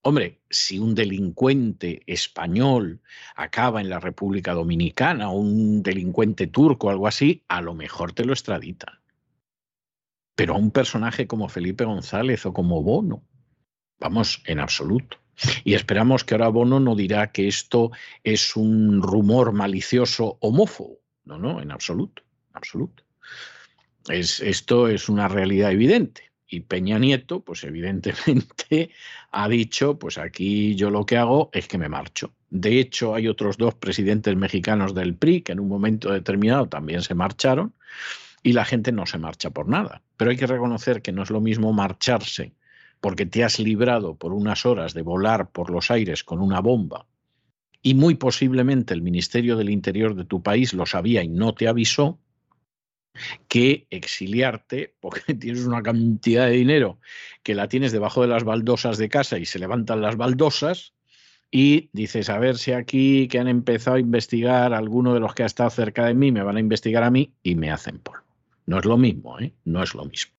[0.02, 3.02] Hombre, si un delincuente español
[3.36, 8.12] acaba en la República Dominicana o un delincuente turco o algo así, a lo mejor
[8.12, 8.98] te lo extraditan.
[10.34, 13.22] Pero a un personaje como Felipe González o como Bono,
[13.98, 15.19] vamos, en absoluto.
[15.64, 17.90] Y esperamos que ahora Bono no dirá que esto
[18.24, 21.00] es un rumor malicioso homófobo.
[21.24, 23.04] No, no, en absoluto, en absoluto.
[24.08, 28.90] Es, esto es una realidad evidente y Peña Nieto, pues evidentemente
[29.30, 32.34] ha dicho, pues aquí yo lo que hago es que me marcho.
[32.50, 37.02] De hecho, hay otros dos presidentes mexicanos del PRI que en un momento determinado también
[37.02, 37.72] se marcharon
[38.42, 40.02] y la gente no se marcha por nada.
[40.16, 42.52] Pero hay que reconocer que no es lo mismo marcharse
[43.00, 47.06] porque te has librado por unas horas de volar por los aires con una bomba
[47.82, 51.68] y muy posiblemente el Ministerio del Interior de tu país lo sabía y no te
[51.68, 52.18] avisó,
[53.48, 56.98] que exiliarte porque tienes una cantidad de dinero
[57.42, 60.94] que la tienes debajo de las baldosas de casa y se levantan las baldosas
[61.50, 65.42] y dices, a ver si aquí que han empezado a investigar alguno de los que
[65.42, 68.22] ha estado cerca de mí, me van a investigar a mí y me hacen polvo.
[68.66, 69.52] No es lo mismo, ¿eh?
[69.64, 70.32] No es lo mismo.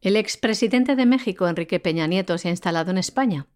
[0.00, 3.46] El expresidente de México, Enrique Peña Nieto, se ha instalado en España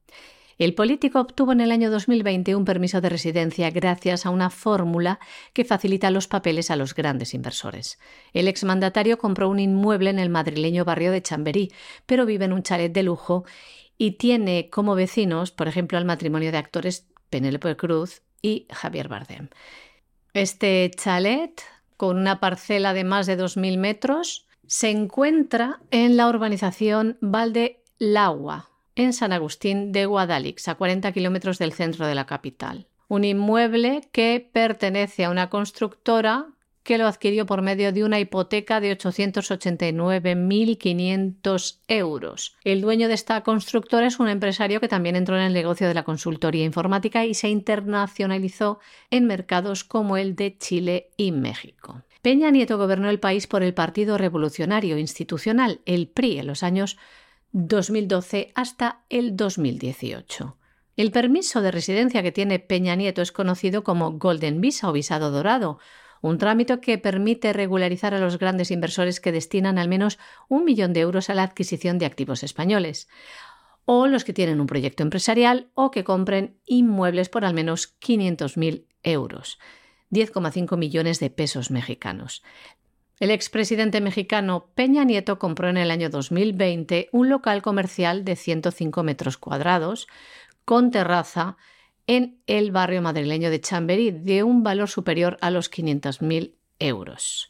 [0.58, 5.18] el político obtuvo en el año 2020 un permiso de residencia gracias a una fórmula
[5.52, 7.98] que facilita los papeles a los grandes inversores.
[8.32, 11.72] El exmandatario compró un inmueble en el madrileño barrio de Chamberí,
[12.06, 13.44] pero vive en un chalet de lujo
[13.98, 19.48] y tiene como vecinos, por ejemplo, al matrimonio de actores Penélope Cruz y Javier Bardem.
[20.34, 21.62] Este chalet,
[21.96, 28.70] con una parcela de más de 2.000 metros, se encuentra en la urbanización Valde Lagua,
[28.96, 32.86] en San Agustín de Guadalix, a 40 kilómetros del centro de la capital.
[33.08, 36.54] Un inmueble que pertenece a una constructora
[36.84, 42.56] que lo adquirió por medio de una hipoteca de 889.500 euros.
[42.62, 45.94] El dueño de esta constructora es un empresario que también entró en el negocio de
[45.94, 52.02] la consultoría informática y se internacionalizó en mercados como el de Chile y México.
[52.24, 56.96] Peña Nieto gobernó el país por el Partido Revolucionario Institucional, el PRI, en los años
[57.52, 60.56] 2012 hasta el 2018.
[60.96, 65.30] El permiso de residencia que tiene Peña Nieto es conocido como Golden Visa o visado
[65.30, 65.78] dorado,
[66.22, 70.18] un trámite que permite regularizar a los grandes inversores que destinan al menos
[70.48, 73.06] un millón de euros a la adquisición de activos españoles,
[73.84, 78.86] o los que tienen un proyecto empresarial o que compren inmuebles por al menos 500.000
[79.02, 79.58] euros.
[80.14, 82.42] 10,5 millones de pesos mexicanos.
[83.20, 89.02] El expresidente mexicano Peña Nieto compró en el año 2020 un local comercial de 105
[89.02, 90.08] metros cuadrados
[90.64, 91.56] con terraza
[92.06, 97.48] en el barrio madrileño de Chamberí de un valor superior a los 500.000 euros.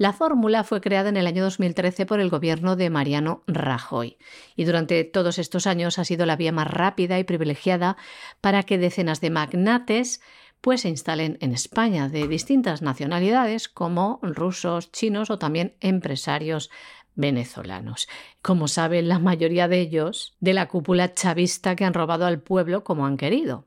[0.00, 4.16] La fórmula fue creada en el año 2013 por el gobierno de Mariano Rajoy
[4.56, 7.98] y durante todos estos años ha sido la vía más rápida y privilegiada
[8.40, 10.22] para que decenas de magnates
[10.60, 16.70] pues se instalen en España de distintas nacionalidades como rusos, chinos o también empresarios
[17.14, 18.08] venezolanos.
[18.42, 22.84] Como saben la mayoría de ellos, de la cúpula chavista que han robado al pueblo
[22.84, 23.66] como han querido.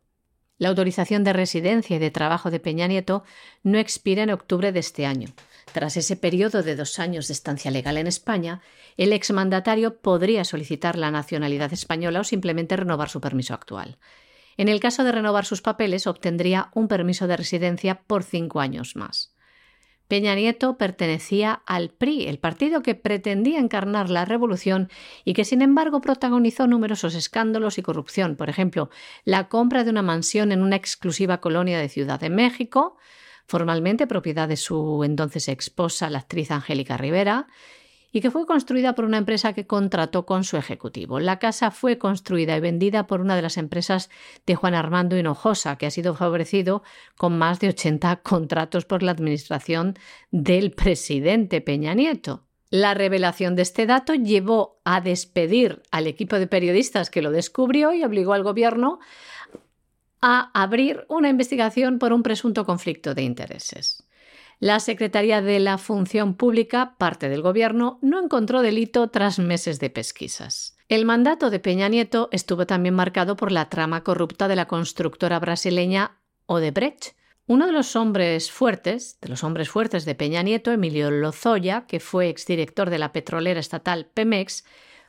[0.57, 3.23] La autorización de residencia y de trabajo de Peña Nieto
[3.63, 5.29] no expira en octubre de este año.
[5.71, 8.61] Tras ese periodo de dos años de estancia legal en España,
[8.95, 13.97] el exmandatario podría solicitar la nacionalidad española o simplemente renovar su permiso actual.
[14.57, 18.95] En el caso de renovar sus papeles, obtendría un permiso de residencia por cinco años
[18.95, 19.33] más.
[20.07, 24.89] Peña Nieto pertenecía al PRI, el partido que pretendía encarnar la revolución
[25.23, 28.89] y que sin embargo protagonizó numerosos escándalos y corrupción, por ejemplo,
[29.23, 32.97] la compra de una mansión en una exclusiva colonia de Ciudad de México,
[33.47, 37.47] formalmente propiedad de su entonces esposa, la actriz Angélica Rivera,
[38.13, 41.19] y que fue construida por una empresa que contrató con su ejecutivo.
[41.19, 44.11] La casa fue construida y vendida por una de las empresas
[44.45, 46.83] de Juan Armando Hinojosa, que ha sido favorecido
[47.17, 49.97] con más de 80 contratos por la administración
[50.31, 52.45] del presidente Peña Nieto.
[52.69, 57.93] La revelación de este dato llevó a despedir al equipo de periodistas que lo descubrió
[57.93, 58.99] y obligó al gobierno
[60.21, 64.03] a abrir una investigación por un presunto conflicto de intereses.
[64.59, 69.89] La Secretaría de la Función Pública, parte del Gobierno, no encontró delito tras meses de
[69.89, 70.77] pesquisas.
[70.89, 75.39] El mandato de Peña Nieto estuvo también marcado por la trama corrupta de la constructora
[75.39, 77.15] brasileña Odebrecht.
[77.45, 81.99] Uno de los hombres fuertes, de los hombres fuertes de Peña Nieto, Emilio Lozoya, que
[81.99, 84.63] fue exdirector de la petrolera estatal Pemex,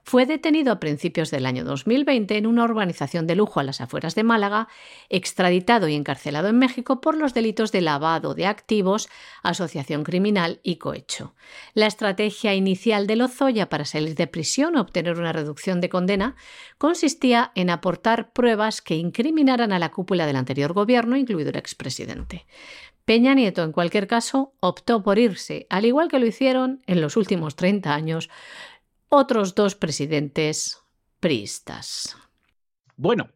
[0.04, 4.14] fue detenido a principios del año 2020 en una urbanización de lujo a las afueras
[4.14, 4.68] de Málaga,
[5.08, 9.08] extraditado y encarcelado en México por los delitos de lavado de activos,
[9.42, 11.34] asociación criminal y cohecho.
[11.72, 16.36] La estrategia inicial de Lozoya para salir de prisión o obtener una reducción de condena
[16.76, 22.44] consistía en aportar pruebas que incriminaran a la cúpula del anterior gobierno, incluido el expresidente.
[23.04, 27.18] Peña Nieto, en cualquier caso, optó por irse, al igual que lo hicieron en los
[27.18, 28.30] últimos 30 años
[29.08, 30.78] otros dos presidentes
[31.20, 32.16] priistas.
[32.96, 33.30] Bueno,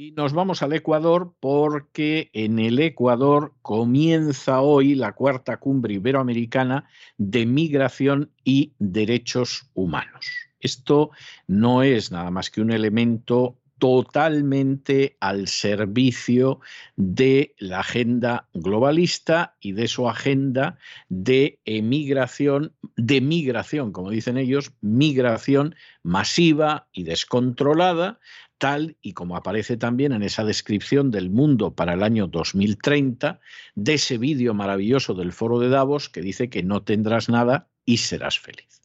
[0.00, 6.88] y nos vamos al Ecuador porque en el Ecuador comienza hoy la cuarta cumbre iberoamericana
[7.18, 10.26] de migración y derechos humanos.
[10.58, 11.10] Esto
[11.46, 16.60] no es nada más que un elemento totalmente al servicio
[16.94, 20.78] de la agenda globalista y de su agenda
[21.08, 25.74] de emigración, de migración, como dicen ellos, migración
[26.04, 28.20] masiva y descontrolada,
[28.58, 33.40] tal y como aparece también en esa descripción del mundo para el año 2030,
[33.74, 37.96] de ese vídeo maravilloso del foro de Davos que dice que no tendrás nada y
[37.96, 38.79] serás feliz.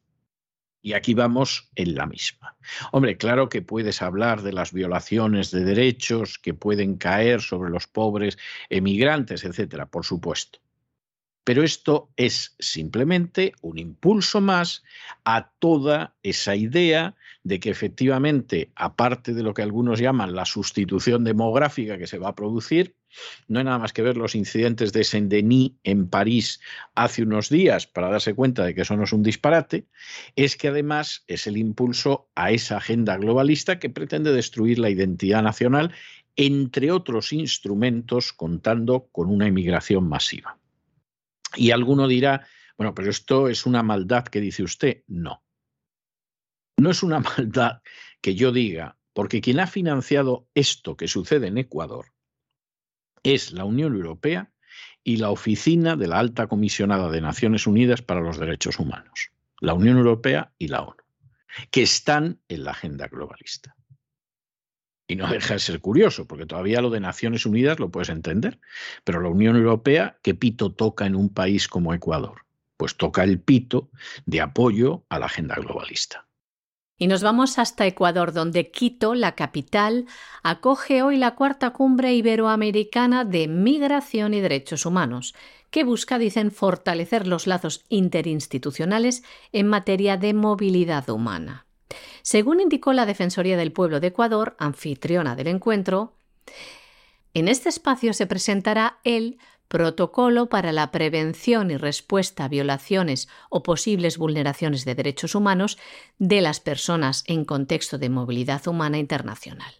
[0.86, 2.56] Y aquí vamos en la misma.
[2.92, 7.88] Hombre, claro que puedes hablar de las violaciones de derechos que pueden caer sobre los
[7.88, 8.38] pobres
[8.70, 10.60] emigrantes, etcétera, por supuesto.
[11.44, 14.84] Pero esto es simplemente un impulso más
[15.24, 21.24] a toda esa idea de que efectivamente, aparte de lo que algunos llaman la sustitución
[21.24, 22.96] demográfica que se va a producir,
[23.48, 26.62] no hay nada más que ver los incidentes de Saint-Denis en París
[26.96, 29.88] hace unos días para darse cuenta de que eso no es un disparate,
[30.36, 35.44] es que además es el impulso a esa agenda globalista que pretende destruir la identidad
[35.44, 35.94] nacional,
[36.36, 40.58] entre otros instrumentos, contando con una inmigración masiva.
[41.56, 42.46] Y alguno dirá,
[42.78, 45.04] bueno, pero esto es una maldad que dice usted.
[45.08, 45.44] No.
[46.78, 47.82] No es una maldad
[48.22, 52.15] que yo diga, porque quien ha financiado esto que sucede en Ecuador
[53.26, 54.52] es la Unión Europea
[55.04, 59.74] y la Oficina de la Alta Comisionada de Naciones Unidas para los Derechos Humanos, la
[59.74, 61.04] Unión Europea y la ONU,
[61.72, 63.76] que están en la agenda globalista.
[65.08, 68.60] Y no deja de ser curioso, porque todavía lo de Naciones Unidas lo puedes entender,
[69.04, 72.46] pero la Unión Europea, ¿qué pito toca en un país como Ecuador?
[72.78, 73.90] Pues toca el pito
[74.26, 76.25] de apoyo a la agenda globalista.
[76.98, 80.06] Y nos vamos hasta Ecuador, donde Quito, la capital,
[80.44, 85.36] acoge hoy la cuarta cumbre iberoamericana de migración y derechos humanos,
[85.72, 91.66] que busca, dicen, fortalecer los lazos interinstitucionales en materia de movilidad humana.
[92.22, 96.14] Según indicó la Defensoría del Pueblo de Ecuador, anfitriona del encuentro,
[97.34, 99.38] en este espacio se presentará el
[99.68, 105.78] Protocolo para la prevención y respuesta a violaciones o posibles vulneraciones de derechos humanos
[106.20, 109.74] de las personas en contexto de movilidad humana internacional.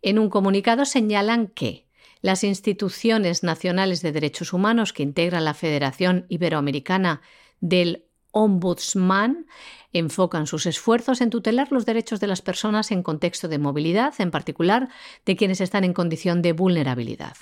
[0.00, 1.86] En un comunicado señalan que
[2.20, 7.20] las instituciones nacionales de derechos humanos que integran la Federación Iberoamericana
[7.60, 9.46] del Ombudsman
[9.92, 14.30] enfocan sus esfuerzos en tutelar los derechos de las personas en contexto de movilidad, en
[14.30, 14.88] particular
[15.24, 17.36] de quienes están en condición de vulnerabilidad.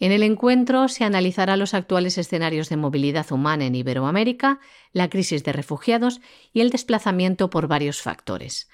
[0.00, 4.60] En el encuentro se analizará los actuales escenarios de movilidad humana en Iberoamérica,
[4.92, 6.20] la crisis de refugiados
[6.52, 8.68] y el desplazamiento por varios factores.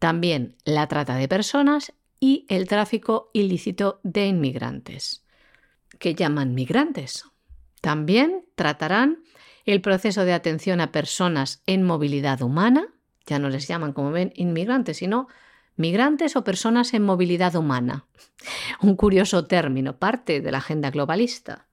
[0.00, 5.24] También la trata de personas y el tráfico ilícito de inmigrantes.
[5.98, 7.24] ¿Qué llaman migrantes?
[7.80, 9.22] También tratarán
[9.64, 12.88] el proceso de atención a personas en movilidad humana,
[13.26, 15.28] ya no les llaman como ven inmigrantes, sino
[15.76, 18.06] migrantes o personas en movilidad humana.
[18.80, 21.66] Un curioso término, parte de la agenda globalista.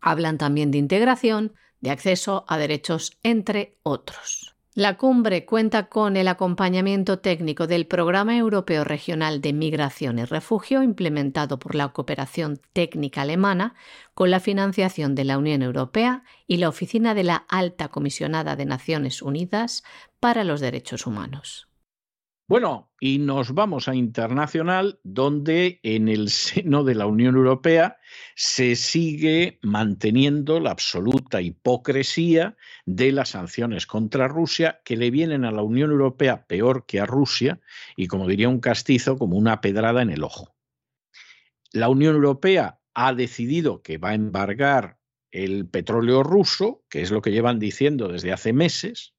[0.00, 4.54] Hablan también de integración, de acceso a derechos, entre otros.
[4.74, 10.84] La cumbre cuenta con el acompañamiento técnico del Programa Europeo Regional de Migración y Refugio,
[10.84, 13.74] implementado por la Cooperación Técnica Alemana,
[14.14, 18.64] con la financiación de la Unión Europea y la Oficina de la Alta Comisionada de
[18.64, 19.82] Naciones Unidas
[20.20, 21.69] para los Derechos Humanos.
[22.50, 27.98] Bueno, y nos vamos a internacional, donde en el seno de la Unión Europea
[28.34, 35.52] se sigue manteniendo la absoluta hipocresía de las sanciones contra Rusia, que le vienen a
[35.52, 37.60] la Unión Europea peor que a Rusia,
[37.94, 40.56] y como diría un castizo, como una pedrada en el ojo.
[41.70, 44.98] La Unión Europea ha decidido que va a embargar
[45.30, 49.14] el petróleo ruso, que es lo que llevan diciendo desde hace meses,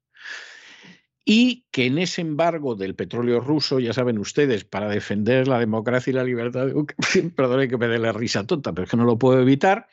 [1.24, 6.10] y que en ese embargo del petróleo ruso, ya saben ustedes, para defender la democracia
[6.10, 6.68] y la libertad,
[7.36, 9.88] perdone que me dé la risa tonta, pero es que no lo puedo evitar,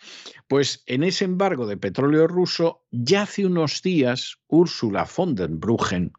[0.49, 6.13] pues en ese embargo de petróleo ruso, ya hace unos días Ursula von der Bruggen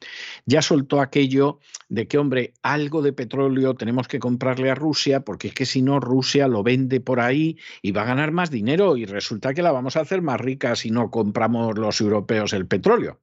[0.45, 5.47] ya soltó aquello de que, hombre, algo de petróleo tenemos que comprarle a Rusia, porque
[5.47, 8.95] es que si no, Rusia lo vende por ahí y va a ganar más dinero
[8.95, 12.67] y resulta que la vamos a hacer más rica si no compramos los europeos el
[12.67, 13.19] petróleo.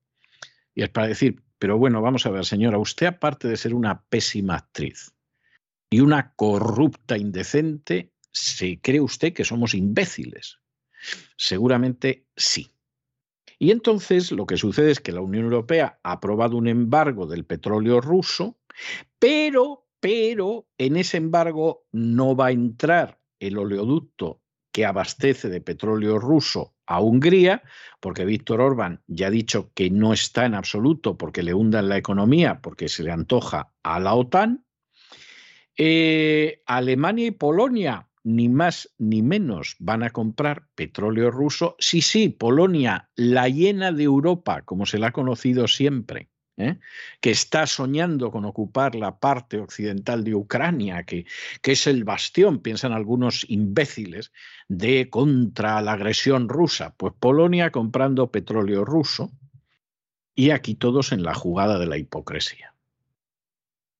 [0.74, 4.02] Y es para decir, pero bueno, vamos a ver, señora, usted aparte de ser una
[4.02, 5.12] pésima actriz
[5.90, 10.58] y una corrupta indecente, ¿se cree usted que somos imbéciles?
[11.36, 12.72] Seguramente sí.
[13.58, 17.46] Y entonces lo que sucede es que la Unión Europea ha aprobado un embargo del
[17.46, 18.58] petróleo ruso,
[19.18, 24.42] pero, pero en ese embargo no va a entrar el oleoducto
[24.76, 27.62] que abastece de petróleo ruso a Hungría,
[27.98, 31.96] porque Víctor Orbán ya ha dicho que no está en absoluto porque le hundan la
[31.96, 34.66] economía, porque se le antoja a la OTAN.
[35.78, 41.76] Eh, Alemania y Polonia, ni más ni menos, van a comprar petróleo ruso.
[41.78, 46.28] Sí, sí, Polonia, la llena de Europa, como se la ha conocido siempre.
[46.56, 46.78] ¿Eh?
[47.20, 51.26] que está soñando con ocupar la parte occidental de Ucrania, que,
[51.62, 54.32] que es el bastión, piensan algunos imbéciles,
[54.68, 56.94] de contra la agresión rusa.
[56.96, 59.32] Pues Polonia comprando petróleo ruso
[60.34, 62.74] y aquí todos en la jugada de la hipocresía.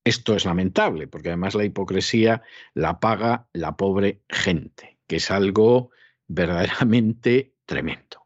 [0.03, 2.41] Esto es lamentable, porque además la hipocresía
[2.73, 5.91] la paga la pobre gente, que es algo
[6.27, 8.25] verdaderamente tremendo.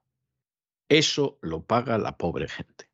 [0.89, 2.90] Eso lo paga la pobre gente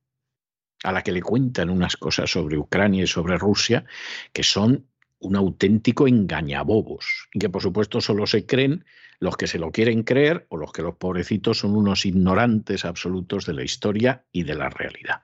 [0.88, 3.84] a la que le cuentan unas cosas sobre Ucrania y sobre Rusia
[4.32, 4.86] que son
[5.20, 8.86] un auténtico engañabobos y que por supuesto solo se creen
[9.20, 13.46] los que se lo quieren creer o los que los pobrecitos son unos ignorantes absolutos
[13.46, 15.24] de la historia y de la realidad.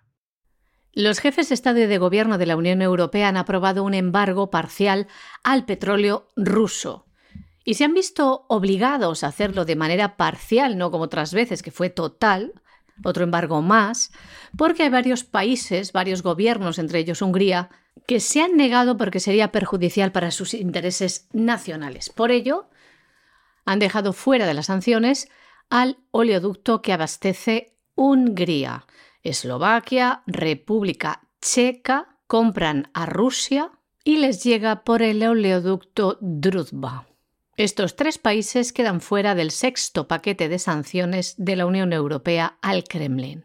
[0.92, 4.52] Los jefes de Estado y de Gobierno de la Unión Europea han aprobado un embargo
[4.52, 5.08] parcial
[5.44, 7.06] al petróleo ruso
[7.64, 11.72] y se han visto obligados a hacerlo de manera parcial, no como otras veces que
[11.72, 12.52] fue total,
[13.04, 14.12] otro embargo más,
[14.58, 17.70] porque hay varios países, varios gobiernos, entre ellos Hungría,
[18.06, 22.10] que se han negado porque sería perjudicial para sus intereses nacionales.
[22.10, 22.70] Por ello,
[23.66, 25.30] han dejado fuera de las sanciones
[25.70, 28.86] al oleoducto que abastece Hungría.
[29.24, 33.72] Eslovaquia, República Checa compran a Rusia
[34.04, 37.08] y les llega por el oleoducto Druzhba.
[37.56, 42.84] Estos tres países quedan fuera del sexto paquete de sanciones de la Unión Europea al
[42.84, 43.44] Kremlin.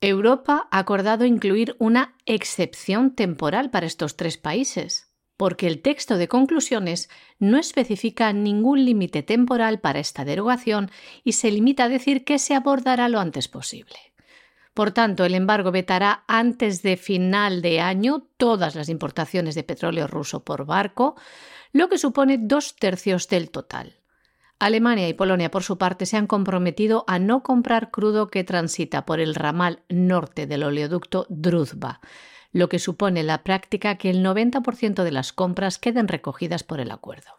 [0.00, 6.28] Europa ha acordado incluir una excepción temporal para estos tres países, porque el texto de
[6.28, 10.90] conclusiones no especifica ningún límite temporal para esta derogación
[11.22, 14.11] y se limita a decir que se abordará lo antes posible.
[14.74, 20.06] Por tanto, el embargo vetará antes de final de año todas las importaciones de petróleo
[20.06, 21.14] ruso por barco,
[21.72, 23.96] lo que supone dos tercios del total.
[24.58, 29.04] Alemania y Polonia, por su parte, se han comprometido a no comprar crudo que transita
[29.04, 32.00] por el ramal norte del oleoducto Druzhba,
[32.52, 36.92] lo que supone la práctica que el 90% de las compras queden recogidas por el
[36.92, 37.32] acuerdo.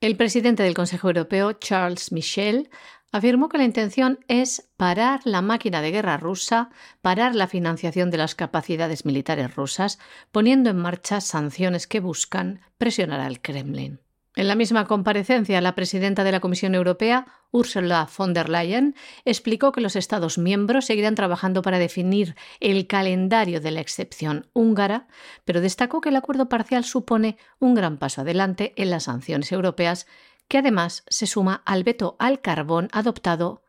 [0.00, 2.70] El presidente del Consejo Europeo, Charles Michel,
[3.12, 6.70] afirmó que la intención es parar la máquina de guerra rusa,
[7.02, 9.98] parar la financiación de las capacidades militares rusas,
[10.32, 14.00] poniendo en marcha sanciones que buscan presionar al Kremlin.
[14.36, 18.94] En la misma comparecencia, la presidenta de la Comisión Europea, Ursula von der Leyen,
[19.24, 25.08] explicó que los Estados miembros seguirán trabajando para definir el calendario de la excepción húngara,
[25.46, 30.06] pero destacó que el acuerdo parcial supone un gran paso adelante en las sanciones europeas
[30.48, 33.62] que además se suma al veto al carbón adoptado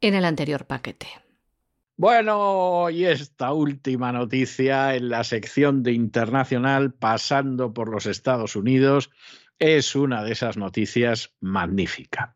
[0.00, 1.08] en el anterior paquete.
[1.96, 9.10] Bueno, y esta última noticia en la sección de internacional pasando por los Estados Unidos
[9.58, 12.34] es una de esas noticias magnífica.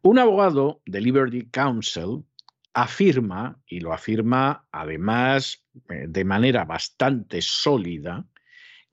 [0.00, 2.24] Un abogado de Liberty Counsel
[2.72, 8.24] afirma, y lo afirma además eh, de manera bastante sólida,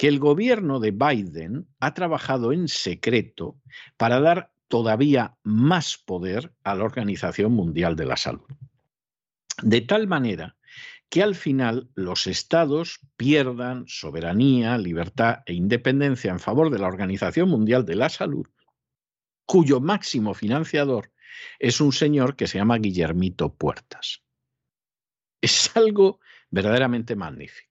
[0.01, 3.61] que el gobierno de Biden ha trabajado en secreto
[3.97, 8.47] para dar todavía más poder a la Organización Mundial de la Salud.
[9.61, 10.57] De tal manera
[11.07, 17.49] que al final los estados pierdan soberanía, libertad e independencia en favor de la Organización
[17.49, 18.47] Mundial de la Salud,
[19.45, 21.11] cuyo máximo financiador
[21.59, 24.23] es un señor que se llama Guillermito Puertas.
[25.41, 27.70] Es algo verdaderamente magnífico.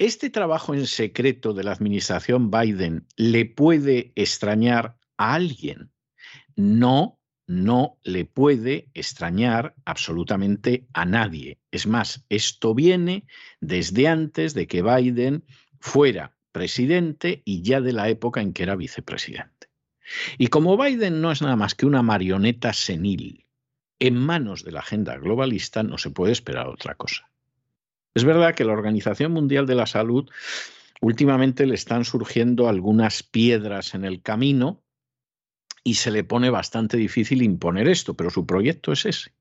[0.00, 5.92] ¿Este trabajo en secreto de la administración Biden le puede extrañar a alguien?
[6.56, 11.58] No, no le puede extrañar absolutamente a nadie.
[11.70, 13.26] Es más, esto viene
[13.60, 15.44] desde antes de que Biden
[15.80, 19.68] fuera presidente y ya de la época en que era vicepresidente.
[20.38, 23.44] Y como Biden no es nada más que una marioneta senil
[23.98, 27.29] en manos de la agenda globalista, no se puede esperar otra cosa.
[28.14, 30.28] Es verdad que la Organización Mundial de la Salud
[31.00, 34.82] últimamente le están surgiendo algunas piedras en el camino
[35.84, 39.32] y se le pone bastante difícil imponer esto, pero su proyecto es ese.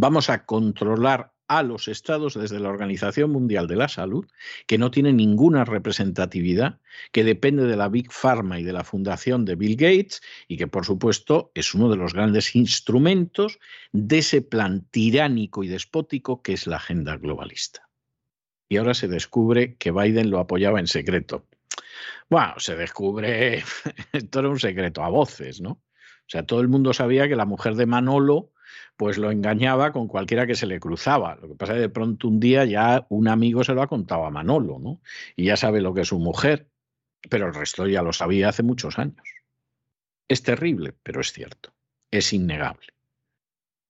[0.00, 4.26] Vamos a controlar a los estados desde la Organización Mundial de la Salud,
[4.66, 6.78] que no tiene ninguna representatividad,
[7.10, 10.66] que depende de la Big Pharma y de la fundación de Bill Gates y que
[10.66, 13.58] por supuesto es uno de los grandes instrumentos
[13.92, 17.88] de ese plan tiránico y despótico que es la agenda globalista.
[18.68, 21.46] Y ahora se descubre que Biden lo apoyaba en secreto.
[22.28, 23.64] Bueno, se descubre,
[24.12, 25.70] esto era un secreto a voces, ¿no?
[25.70, 28.52] O sea, todo el mundo sabía que la mujer de Manolo
[28.96, 31.36] pues lo engañaba con cualquiera que se le cruzaba.
[31.36, 33.86] Lo que pasa es que de pronto un día ya un amigo se lo ha
[33.86, 35.00] contado a Manolo, ¿no?
[35.36, 36.68] Y ya sabe lo que es su mujer,
[37.28, 39.22] pero el resto ya lo sabía hace muchos años.
[40.28, 41.72] Es terrible, pero es cierto,
[42.10, 42.88] es innegable.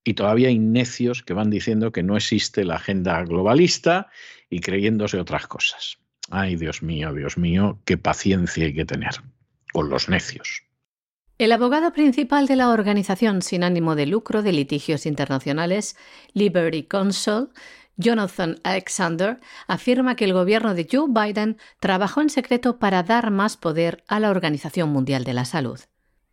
[0.04, 4.08] Y todavía hay necios que van diciendo que no existe la agenda globalista
[4.48, 5.98] y creyéndose otras cosas.
[6.30, 9.12] Ay, Dios mío, Dios mío, qué paciencia hay que tener
[9.72, 10.67] con los necios.
[11.38, 15.96] El abogado principal de la organización sin ánimo de lucro de litigios internacionales,
[16.32, 17.50] Liberty Counsel,
[17.96, 23.56] Jonathan Alexander, afirma que el gobierno de Joe Biden trabajó en secreto para dar más
[23.56, 25.78] poder a la Organización Mundial de la Salud.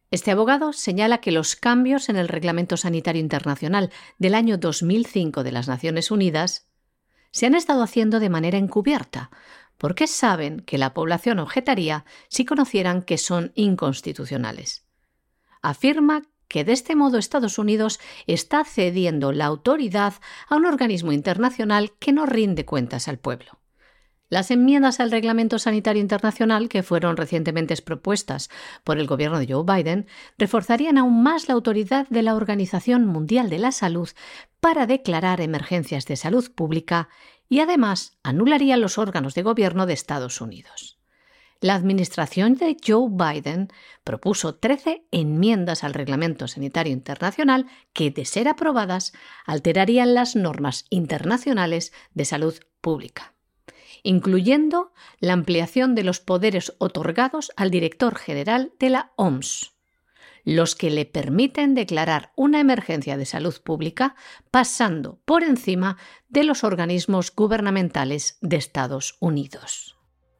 [0.09, 5.51] Este abogado señala que los cambios en el Reglamento Sanitario Internacional del año 2005 de
[5.51, 6.65] las Naciones Unidas
[7.29, 9.29] se han estado haciendo de manera encubierta,
[9.77, 14.84] porque saben que la población objetaría si conocieran que son inconstitucionales
[15.70, 20.13] afirma que de este modo Estados Unidos está cediendo la autoridad
[20.47, 23.59] a un organismo internacional que no rinde cuentas al pueblo.
[24.30, 28.49] Las enmiendas al Reglamento Sanitario Internacional, que fueron recientemente propuestas
[28.84, 30.07] por el gobierno de Joe Biden,
[30.38, 34.09] reforzarían aún más la autoridad de la Organización Mundial de la Salud
[34.59, 37.07] para declarar emergencias de salud pública
[37.49, 40.94] y además anularían los órganos de gobierno de Estados Unidos
[41.66, 43.70] la administración de Joe Biden
[44.03, 49.13] propuso 13 enmiendas al Reglamento Sanitario Internacional que, de ser aprobadas,
[49.47, 53.34] alterarían las normas internacionales de salud pública,
[54.03, 59.74] incluyendo la ampliación de los poderes otorgados al director general de la OMS,
[60.43, 64.16] los que le permiten declarar una emergencia de salud pública
[64.51, 65.97] pasando por encima
[66.30, 69.94] de los organismos gubernamentales de Estados Unidos.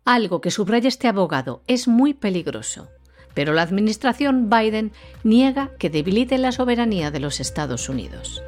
[0.06, 2.90] Algo que subraya este abogado es muy peligroso,
[3.34, 4.92] pero la administración Biden
[5.24, 8.44] niega que debilite la soberanía de los Estados Unidos.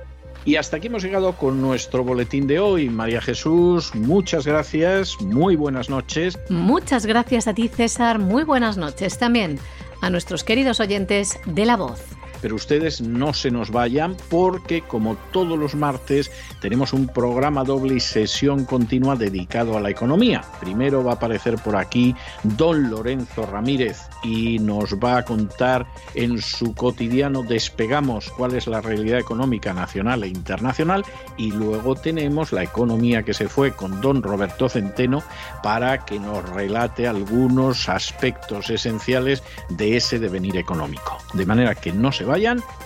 [0.46, 2.90] Y hasta aquí hemos llegado con nuestro boletín de hoy.
[2.90, 6.38] María Jesús, muchas gracias, muy buenas noches.
[6.50, 9.60] Muchas gracias a ti, César, muy buenas noches también
[10.00, 12.02] a nuestros queridos oyentes de La Voz.
[12.42, 16.32] Pero ustedes no se nos vayan porque como todos los martes
[16.62, 20.44] tenemos un programa doble y sesión continua dedicado a la economía.
[20.60, 26.42] Primero va a aparecer por aquí don Lorenzo Ramírez y nos va a contar en
[26.42, 31.04] su cotidiano Despegamos cuál es la realidad económica nacional e internacional
[31.38, 35.24] y luego tenemos la economía que se fue con don Roberto Centeno
[35.64, 41.18] para que nos relate algunos aspectos esenciales de ese devenir económico.
[41.34, 42.26] De manera que no se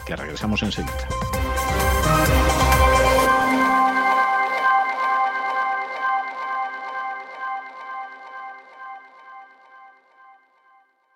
[0.06, 1.08] que regresamos enseguida.